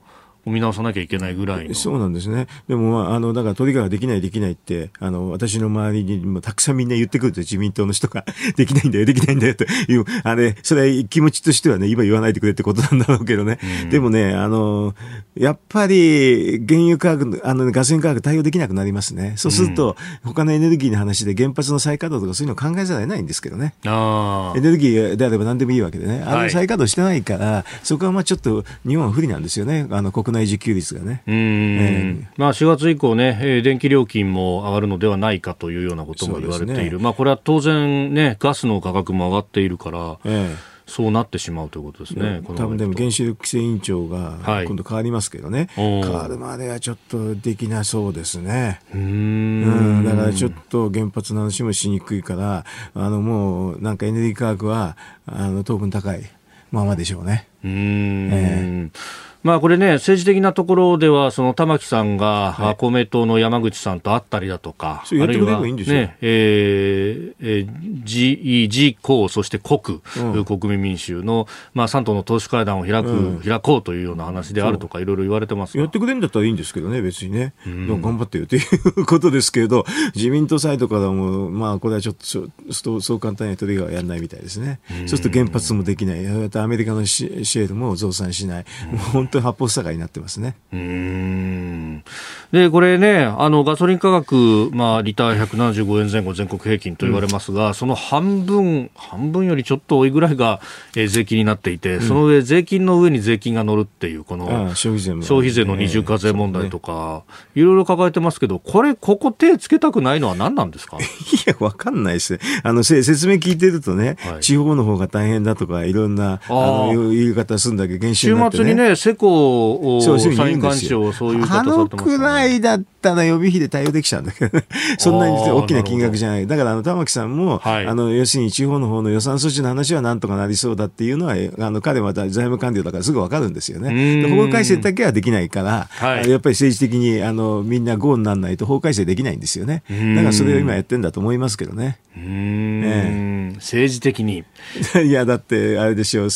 [0.49, 2.47] 見直さなきゃいけないぐらいそうなんですね。
[2.67, 8.25] でも、まあ、あの、だから、トリガーができない、できないって、あの、私の周りにもたくさんみんな言ってくると、自民党の人が、
[8.55, 13.59] できないんだよ、できないんだよ、という、あれ、それは気持ちとしてはね、今言わないでくれってことなんだろうけどね。
[13.83, 14.95] うん、でもね、あの、
[15.35, 19.33] やっぱり、原油価格、あの、ガソリン価格対応できなくなりますね。
[19.35, 23.75] そうすると、うん、他のエネルギーの話で原発の再稼働とかそういうのを考えざるを得ないんですけどね。
[23.85, 26.23] エネルギーであれば何でもいいわけでね。
[26.25, 29.87] あの、再稼働してないから、はい、そこはまあちょっと、日本は不利なんですよね。
[29.89, 31.23] あの、国内自給率がね。
[31.27, 42.41] うん、えー、まあ、4月以降ね、えー、電気料金も上がるのではないかというようなことも言われている、ね、まあ、これは当然、ね、ガスの価格も上がっているから、えーそうなってしまうということですね。
[42.55, 48.79] 多分でも原子力規制委員長が今度変わりますけどね、はい、変わるまではちょっとできなそうですね。
[48.95, 50.05] うん。
[50.05, 56.23] だからちょっと原発の話もしにくいから、あのもうなんかエネルギー価格はあの当分高い
[56.71, 57.49] ままでしょうね。
[57.65, 77.53] うん、えーまあこれね、政治的なところでは、その玉木さんが、はい、公明党の山口さんと会ったりだとか、あるいは、ね、えー、えー、G、G 公、そして国、うん、国民民衆の、まあ、3党の党首会談を開く、うん、開こうというような話であるとか、いろいろ言われてますやってくれるんだったらいいんですけどね、別にね。
[77.65, 78.59] うん、頑張ってよとい
[78.97, 84.81] うことですけど、自民党サイドからも、まあ、これはちょっとそうそう簡単にトリガーはやらないみたいですね。
[85.05, 88.65] そうすると原発もできない、アメリカのシェールも増産しない。
[89.13, 90.55] 本当当に八方塞がりになってますね。
[90.73, 92.03] うん。
[92.51, 100.61] で、これね、あの、ガソリン価格、まあ、リター175円前後全国平均と言われますが、うん、その半分、半分よりちょっと多いぐらいが、
[100.95, 107.23] えー、税金になっていて、うん、その上、税金の上に税金が乗るっていう、この、消費税消費税の二重課税問題とか、
[107.55, 110.97] いろいろ抱えてますけど、これ、ここ手つけたくないのは何なんですか？
[110.99, 111.01] い
[111.45, 112.39] や、わかんないですね。
[112.63, 124.65] あの、説明聞いてるとね、はい、地方の方が大変だとか、いろんな、あの、言い方するんだけど、ね、週末にね、世構、参院幹事長そういう方あのくらいだったら予備費で対応できちゃうんだけど、ね、
[124.97, 126.47] そんなに大きな金額じゃない。
[126.47, 134.27] だからあの玉木さんも、はい、あの要するに地方の方の予算措置の話はなんとかなりそうだっていうのは、あの彼は財務官僚だからすぐわかるんですよね。
[134.29, 139.83] 法改正だけはできないから、はい、やっぱり政治的にあのみんなゴーにならないと法改正できないんですよね。
[140.15, 141.99] だからそれを今やってんだと思いますけどね。
[142.19, 144.43] ええ、政治的に。
[145.05, 146.29] いや、だって、あれでしょう、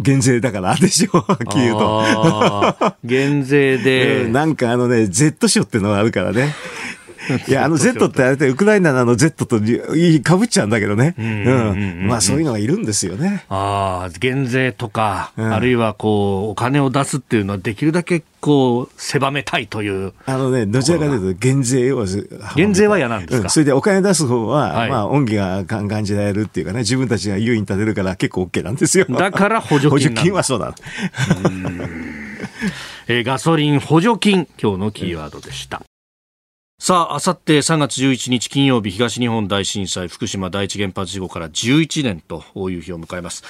[0.00, 2.94] 減税だからでしょう、はっきり言うと。
[3.04, 6.54] 減税で、 うん、なんかあのね、Z 賞っていうのがあるからね。
[7.48, 11.14] いや、あの Z ってあれでウクライナのあの Z とかぶっちゃうんだけどね。
[11.18, 12.06] うん。
[12.06, 13.44] まあそういうのがいるんですよね。
[13.48, 20.12] ああ、減税とか、うん、あるいはこう、お金を出すっていうのはできるだけこう、狭めたいという。
[20.26, 22.04] あのね、どちらかというと減税を。
[22.56, 29.06] 減税は嫌なんですか、うん、それでお金出す方は、はい、まあ恩義が感じられるっていうかね、自分たちが優位に立てるから結構 OK なんですよ。
[29.08, 29.90] だから補助金。
[29.90, 30.74] 補助金はそうだ。
[33.06, 35.82] えー、ガソリン補助金、今日のキーワードでした。
[36.76, 43.44] さあ、あさって3月11日金曜日、東日本大震災福島第一原発事故から11年という日を迎えます。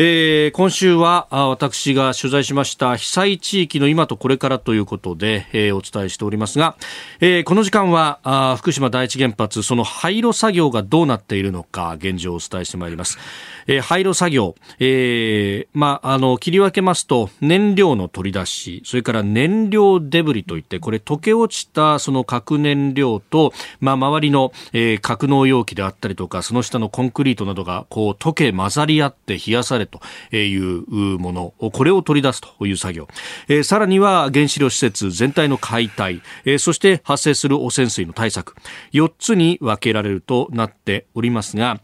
[0.00, 6.76] えー、今週は私が取材しました被災地域の今とこれからということで、えー、お伝えしておりますが、
[7.18, 13.18] えー、この時間はあ福島第一原発その廃炉作業がどうなっているのか現状をお伝えしてまいります、
[13.66, 30.00] えー、廃炉作業、えーまあ、あの切り分けますと燃料の取り出しそれから燃料デブリといってこれ溶け落ちたその核燃燃料と、まあ、周りの、えー、格納容器であったりとかその下のコンクリートなどがこう溶け混ざり合って冷やされと
[30.34, 33.08] いうもの、これを取り出すという作業。
[33.48, 38.54] えー、さらには原子炉施設全体の解体、えー、そして発生する汚染水の対策。
[38.92, 41.80] 4つに分けられるとなっておりますが、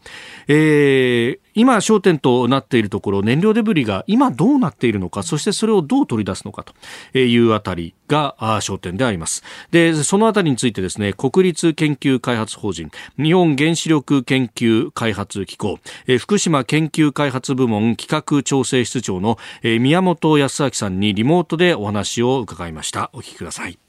[0.47, 9.43] えー、今焦点となっているところ燃料デブリが今どうなっているのかそしてそれをどう取り出すのかというあたりが焦点であります。
[9.71, 15.79] でそのあたりについてですね国立研究開発法人日本原子力研究開発機構
[16.19, 23.09] 福島研究開発部門企画調整室長の宮本康明さんにリモートでお話を伺いました。
[23.13, 23.79] お聞きください。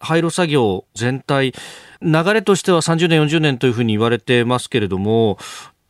[0.00, 1.52] 廃炉作業全体
[2.00, 5.38] 流れとしては30年、40年というふうに言われてますけれども、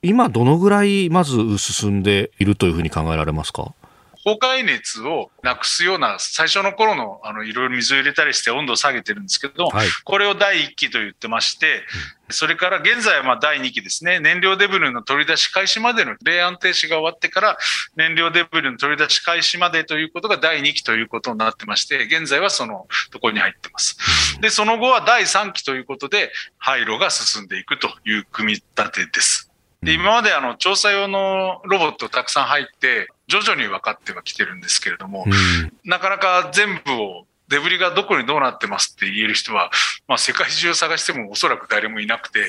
[0.03, 3.75] 今どのぐらいまず進んでいるというふうに考えられますか？
[4.25, 11.83] 崩壊熱をなくすような最初の頃のあのいろいろ水を入れたりして温度を下げてるんですけど、はい、これを第1期と言ってまして、
[12.29, 17.59] それから現在はまあ第2期ですね、燃料デブリの取り出し開始までの冷安停止が終わってから
[17.97, 23.97] 燃料デブリの取り出し開始までということが第2期ということになってまして、現在はそのところに入ってます。
[24.43, 29.48] で、その後は第3期ということで廃炉が進んでいくという組み立てです。
[29.83, 39.71] で今まであの調査用のロボットたくさん入って、徐々に分かってはきてるんですけれども、うん、なかなか全部をデブリがどこにどうなってますって言える人は、
[40.07, 42.41] まあ、世界中探してもおそらく誰もいなくて、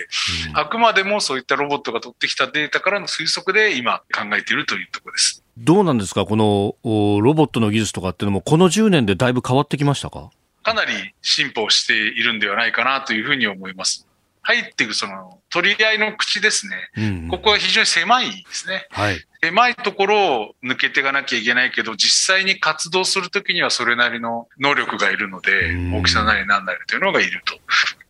[0.49, 5.43] うん、あくまでもそういったロボットが取ってきたデータからの推測で今考えているというところです。
[5.57, 6.25] どうなんですか？
[6.25, 10.31] このロボットの技術とかっていうのもこの10年でだいぶ変わってきましたか？
[10.63, 14.05] かなり進歩しているんではないかなというふうに思います。
[14.41, 27.57] 入っていくその取り合いの口ですね、うんうん、ここは非常に狭いですね、はい、狭いところを抜けていかなきゃいけないけど、実際に活動するときにはそれなりの能力がいるので、大きさなりなんなりというのがいると。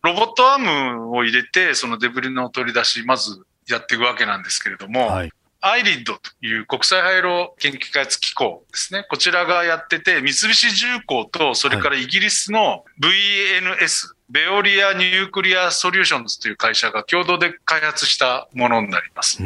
[0.02, 5.32] ロボットアームを入れて、そのデブリの取り出し、まずやっていくわけなんですけれども、はい。
[5.62, 9.06] IRID という国際廃炉研究開発機構ですね。
[9.08, 19.42] こちらがやってて、三菱重工と、それからイギリスの VNS、 Veolia Nuclear Solutions という会社が共同で開発したものになります。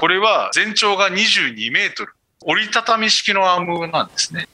[0.00, 4.48] これは全長が22メートル、折りたたみ式のアームなんですね。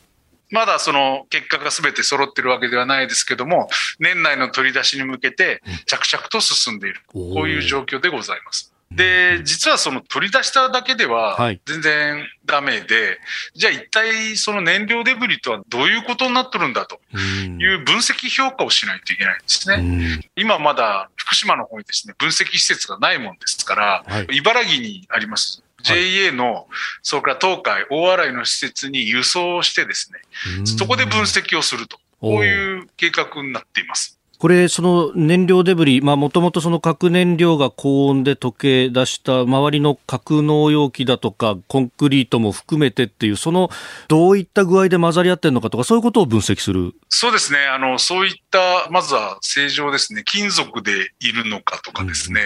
[0.50, 3.68] まだその結果が全て揃ってるわけではないですけども、
[4.00, 7.00] 年内の取り出しに向けて着々と進んでいる。
[7.06, 8.73] こういう状況でございます。
[8.94, 11.36] で、実はその取り出しただけでは
[11.66, 13.18] 全然ダメで、はい、
[13.54, 20.22] じゃあ一体その燃料デブリとはどういうことになってるんだという分析評価をしないといけないんですね。
[20.36, 25.62] 今まだ福島の方にですね、分析施設がないもんですから、はい、茨城にあります。
[25.84, 26.66] JA の、
[27.02, 30.20] それから東海、大洗の施設に輸送してですね、
[30.64, 34.18] そこで分析をすると、こういう計画になっています。
[34.44, 43.70] これ、その燃料デブリ、もともとその核燃料が高温で溶け出した周りの格納容器だとか、コンクリートも含めてっていう、その
[44.08, 46.92] どういった具合で混ざり合ってるのかとか、そういうことを分析する。
[47.08, 52.42] そうですね、あのそういった、まずは正常ですね、金属でいるのかとかですね、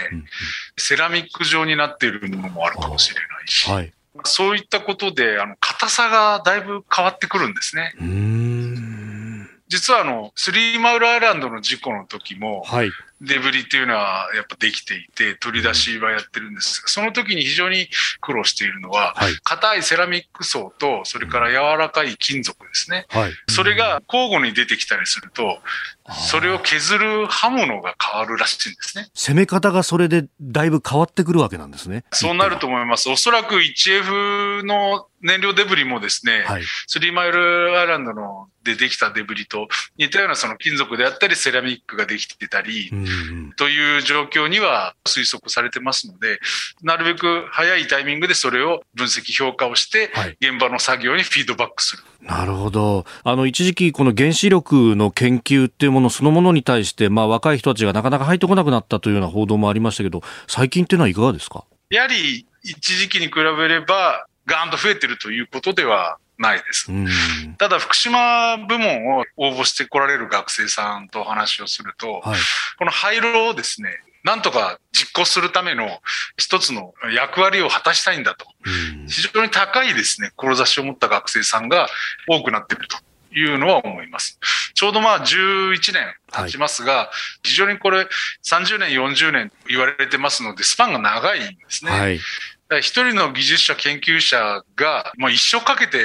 [0.76, 3.68] セラミック状になっているものもあるかもしれないし。
[3.68, 3.92] はい。
[4.24, 7.94] そういったことで、あの、硬硬さがだいぶ変わってくるんですね。
[9.68, 12.90] 実はあの、スリーマウルアイランドの事故の時も、はい、
[13.20, 17.88] デブリっていうのはやっぱできていて、取り出しはやってるんですが、その時に非常に
[18.20, 23.06] 苦労しているのは、硬、はい、いセラミック層と、それから柔らかい金属ですね。
[23.10, 25.58] はい、それが交互に出てきたりすると、
[26.12, 29.08] それを削る刃物が変わるらしいんですね。
[29.14, 32.04] 攻め方がそれでだいぶ変わってくるわけなんですね。
[32.12, 33.10] そうなると思います。
[33.10, 42.90] おそらく 1F の燃料デブリもですね、はい、スリーマイルアイランドのでできたデブリと似たようなその金属であったりセラミックができてたり、
[43.56, 46.40] という状況には推測されてますので、
[46.82, 52.02] なるべく早いタイミングでそれを分析評価をして、現場の作業にフィードバックする。
[52.22, 53.06] なるほど。
[53.24, 61.64] あの、一時期この原子力の研究っていうものそのものに対して、まあ若い人たちがなかなか入ってこなくなったというような報道もありましたけど、最近っていうのはいかがですか？
[61.90, 66.90] やはり一時期に比べれば、ガーンと増えてるということではないです。
[67.58, 72.38] ただ、福島部門を応募してこられる学生さんとお話をすると、はい、
[72.78, 73.90] この廃炉をですね、
[74.24, 76.00] なんとか実行するための
[76.36, 78.46] 一つの役割を果たしたいんだと。
[79.08, 81.88] 非常に高いですね、志を持った学生さんが
[82.28, 82.96] 多くなっていると。
[83.30, 84.40] いうのは思います。
[84.72, 87.08] ちょうどまあ11年経ちますが、はい、
[87.42, 88.08] 非常にこれ
[88.42, 91.90] 30年、40年言われてますので、スパンが長いんですね。
[91.90, 92.20] はい
[92.76, 95.98] 一人の技術者、研究者が、まあ、一生かけて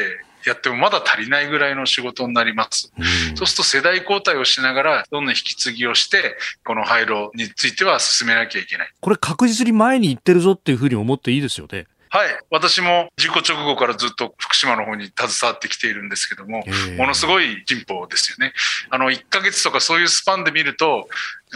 [0.46, 2.92] やってもまだ足りないぐらいの仕事になります。
[2.98, 8.92] うん、そうすると世代交代をしながら、どんどん引き継ぎをして、この廃炉については進めなきゃいけない。
[9.00, 11.86] これ確実に前に行ってるぞっていうふうに思っていいですよね。
[12.14, 12.28] はい。
[12.52, 16.64] 私も事故直後からずっと福島の方に携わってきているんですけども、
[16.96, 18.54] ものすごい進歩ですよね。
[18.92, 21.10] あの、1ヶ月とかそういうスパンで見ると、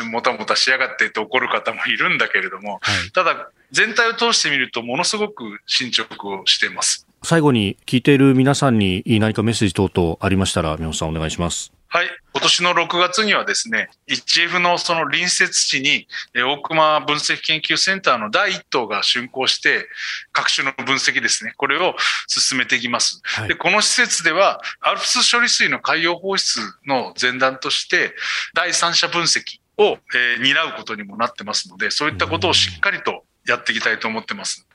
[0.04, 7.08] もたもたしやがってって怒る方もいるんだけれども、はい、ただ、全体を通してみると、ものすごく進捗をしています。
[7.24, 11.74] 最後に聞いている皆さんに何かメッセージ等々ありましたら、宮本さんお願いします。
[11.90, 12.08] はい。
[12.34, 19.88] 今年の6月にはですね、1F のその隣接地に、大熊分析研究センターの第1棟が竣工して、
[20.34, 21.96] 各種の分析ですね、これを
[22.28, 23.22] 進めていきます。
[23.24, 28.14] はい、で、この施設では、アルプス処理水の海洋放出の前段として、
[28.54, 34.67] 第三者分析を、えー、担うことにもなってますので、そういったことをしっかりとやっていきたいと思ってます。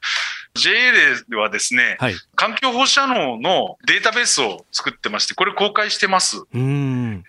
[0.55, 0.93] JA
[1.29, 6.45] ではですね、はい、環境放射能のデータベースを作ってまして、これ公開してます。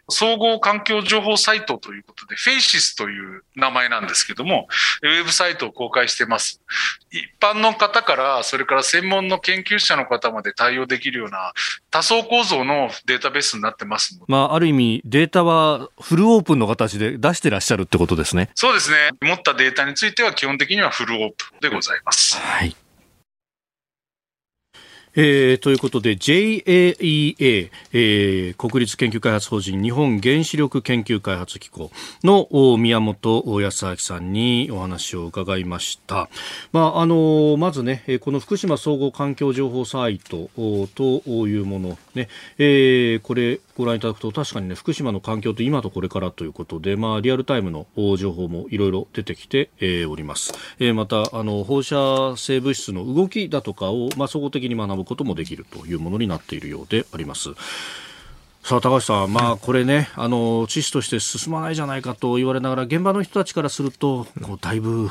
[0.10, 4.68] 総合環境情報サイトということで、フェイシスという名前なんですけども、
[5.02, 6.62] ウェブサイトを公開してます。
[7.12, 11.54] 一般の方から、それから専門の研究者の方まで対応できるような
[11.92, 18.50] 多層構造のデータベースになってますまあ、ある意味、データはフルオープンの形で出してらっしゃるってことですね。
[18.56, 18.98] そうですね。
[19.22, 22.38] 持ったデータについては基本的にはフルオープンでございます。
[22.38, 22.63] はい。
[25.16, 31.92] えー、ということで JAEA、えー、国立研究開発法人日本原子力研究開発機構
[32.24, 32.48] の
[32.78, 36.30] 宮本康明さんにお話を伺いました。
[36.72, 40.50] まあ、あのまずね、この福島総合環境情報サイト
[40.96, 57.50] というもの、ねえー、これご覧いただくと確かにね福島の環境と今とこれからということで、まあ、リアルタイムの情報もいろいろ出てきて、えー、おります、えー、またあの放射性物質の動きだとかを、まあ、総合的に学ぶこともできるというものになっているようであります。
[58.64, 65.10] さあ高橋さん、まあ、これね、あの知識として進まないじゃないかと言われながら、現場の人たちからすると、こうだいぶ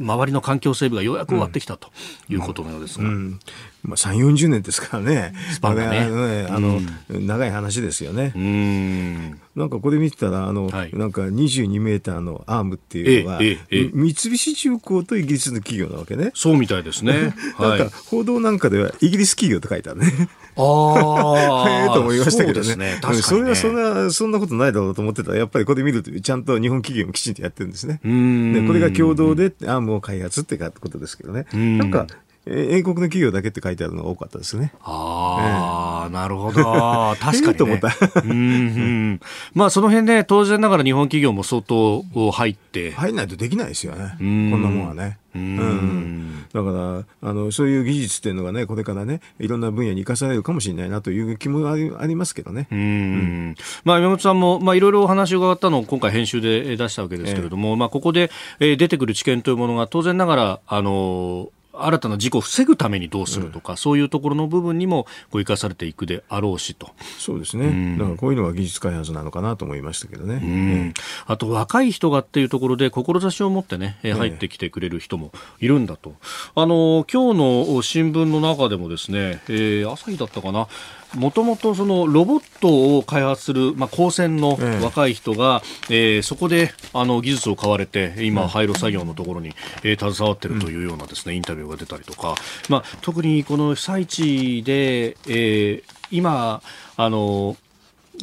[0.00, 1.92] 周りの環境整備がようやく終わってきたと
[2.28, 3.14] いうことのようですが、うん。
[3.14, 3.40] うん。
[3.82, 8.32] まあ、3、40年ですからね、スパンがね、あの、うん、長い話ですよね。
[8.34, 16.30] うんなんかこれ見てたら、あの、はい、なんか22メーターのアームっていうのは、えええ、三菱重工とイギリスの企業なわけね。
[16.34, 17.34] そうみたいですね。
[17.58, 20.28] なんか報道なんかではイギリス企業って書いてあるね。
[20.56, 21.66] ああ。
[21.82, 22.76] ええと思いましたけどね。
[22.76, 28.00] ねねそれはそんな、そんなことないだろうと思ってたら、やっぱりこれ見ると、ちゃんと日本企業もきちんとやってるんですね。
[28.04, 31.46] で、これが共同でアームを開発ってことですけどね。
[31.52, 32.06] なんか、
[32.50, 34.72] 英国の企業だけって書いてあるのが多かったですね。
[34.82, 36.62] ああ、えー、なるほど。
[37.20, 37.54] 確かに、ね。
[37.54, 37.96] と思った。
[38.24, 39.20] うんうん。
[39.54, 42.92] まあその辺ね、当然ながら日本企業も相当入って。
[42.92, 44.14] 入んないとできないですよね。
[44.18, 45.18] こんなもんはね。
[45.34, 61.50] うん、だからあのそういう技術っていうのがねこれからねいろんな分野に生かされるかもしれないなという気もありありますけどね、うん、まあ、山本さんも、まあ、いろいろお話を伺ったのを今回編集で出したわけですけれども、えー、まあ、ここで出てくる知見というものが当然ながらあの
[61.86, 66.90] 新たな事故を防ぐためにどうするとか、うん、そういうところの部分にもこう生かされていくであろうしと。
[67.18, 70.34] そうですね、うん、だからこういうのが技術開発なのかなと思いましたけどね。
[70.34, 70.94] うん、
[71.26, 76.14] あと若い人がっていうところで志を持ってね、入ってきてくれる人もいるんだと。
[76.54, 77.38] あの今日
[77.74, 80.68] の新聞の中でもですね、えー、朝日だったかな。
[81.14, 85.60] もともとそのロボットを開発する、まあ、高専の若い人が、
[85.90, 92.34] ええー、そこであの技術を買われて今、廃炉作業のところに、えー、携わっているというようなですね、インタビューが出たりとか、
[92.68, 96.62] まあ、特にこの被災地で、えー、今
[96.96, 97.56] あの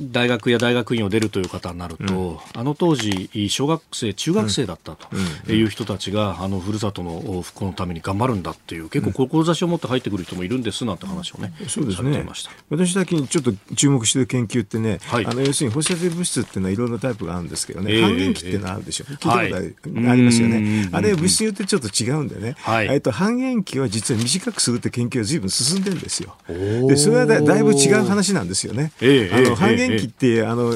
[0.02, 5.16] 大学や大学院を出るという方になると、うん、あの当時、小学生、中学生だったと
[5.52, 12.26] いう人たちが、あのふるさとの復興のために頑張るんだっていう、結構、志を持って入ってくる人もいるんですなんて話をね、そうですね。
[12.70, 26.36] 私だけにちょっと注目している研究ってね、はい、あの要するに放射性物質っていうのはいろんなタイプがあるんですけどね、えー、半減期っていうのはあるでしょ、えー、聞いたことありますよね、あれ、物質によってちょっと違うんでね、はい、えっと半減期は実は短くするって研究はずいぶん進んでるんですよ。
[26.48, 27.68] でそれはだい。
[27.68, 28.92] ぶ違う話なんですよね。
[29.02, 30.74] えー、あの半減期ってあの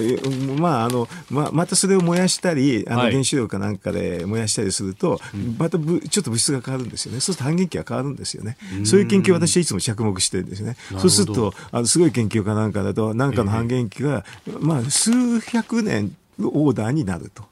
[0.58, 7.20] まああのままたそれを燃やしたりあの原子炉かなんかで燃やしたりすると、はい、またぶちょっと物質が変わるんですよね。
[7.20, 8.58] そうすると半減期が変わるんですよね。
[8.84, 10.78] そういう研究を私はいつも着目してるんですね。
[10.98, 17.51] そうするとあのすごい研究かなんかだと何かの半減期が、えー、まあ数百年オーダーになると。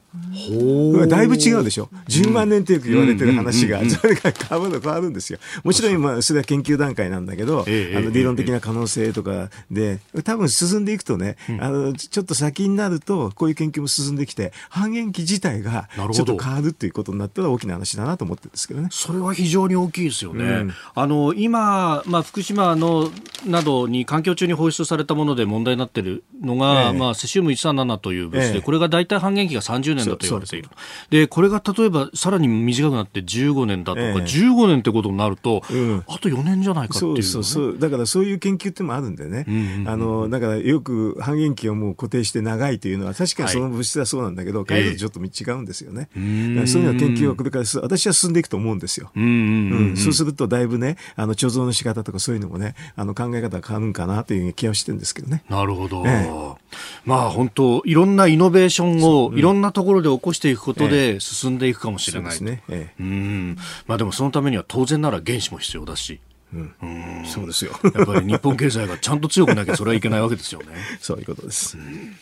[1.08, 18.88] だいぶ違うでしょ、10万年とよく言われてる話が、それが変わる変わるんですよ、もちろん今、それは研究段階なんだけど、あの理論的な可能性とかで、多分進んでいくとね、あのちょっと先になると、こういう研究も進んできて、半減期自体がちょっと変わるっていうことになったら大きな話だなと思ってるんですけどね。
[18.90, 20.44] それは非常に大きいですよね。
[20.44, 23.10] うん、あの今、まあ、福島の
[23.46, 30.68] などに環境中に放出されたもので問題になっているのが、ええ、まあ、セシウム137という物質で、え、これが大体半減期が30年だと言われている。
[31.10, 55.44] で、これが例えばさらに短くなって15年だとか、ええ、15年ってことになると、うん、あと4年じゃないかっていう、ね、そうそうだからそういう研究ってもあるんでね、うんうんうん、あのだからよく半減期をもう固定して長いというのは確かにその物質はそうなんだけど、はい、変えるとちょっと違うんですよね、えー、そういうのは研究はこれから私は進んでいくと思うんですよ、うん、そうするとだいぶねあの貯蔵の仕方とかそういうのもねあの考え方が変わるんかなという気はしてるんですけどね。
[55.48, 56.56] なるほど、えー、
[57.04, 62.42] まあ本当いろんなイノベーションをいろんなところで起こしていくことで進んでいくかもしれない。
[62.42, 63.56] ね、ええ、うん
[63.86, 66.20] まあでもそのためには当然なら原子も必要だし。
[66.52, 66.86] うん、う
[67.22, 67.72] んそうですよ。
[67.94, 70.66] やっぱり日本経済がちゃんと強くなきゃそれはいけないわけですよね。
[71.00, 71.78] そういうことです。
[71.78, 72.16] うん、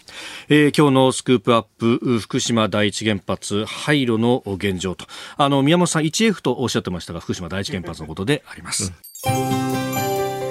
[0.49, 5.07] えー、今日のスクープアップ、福島第一原発廃炉の現状と。
[5.37, 8.93] あの、宮本さん 1F とおっしゃってましたが、福島第一原発のことであります。
[9.27, 9.88] うん、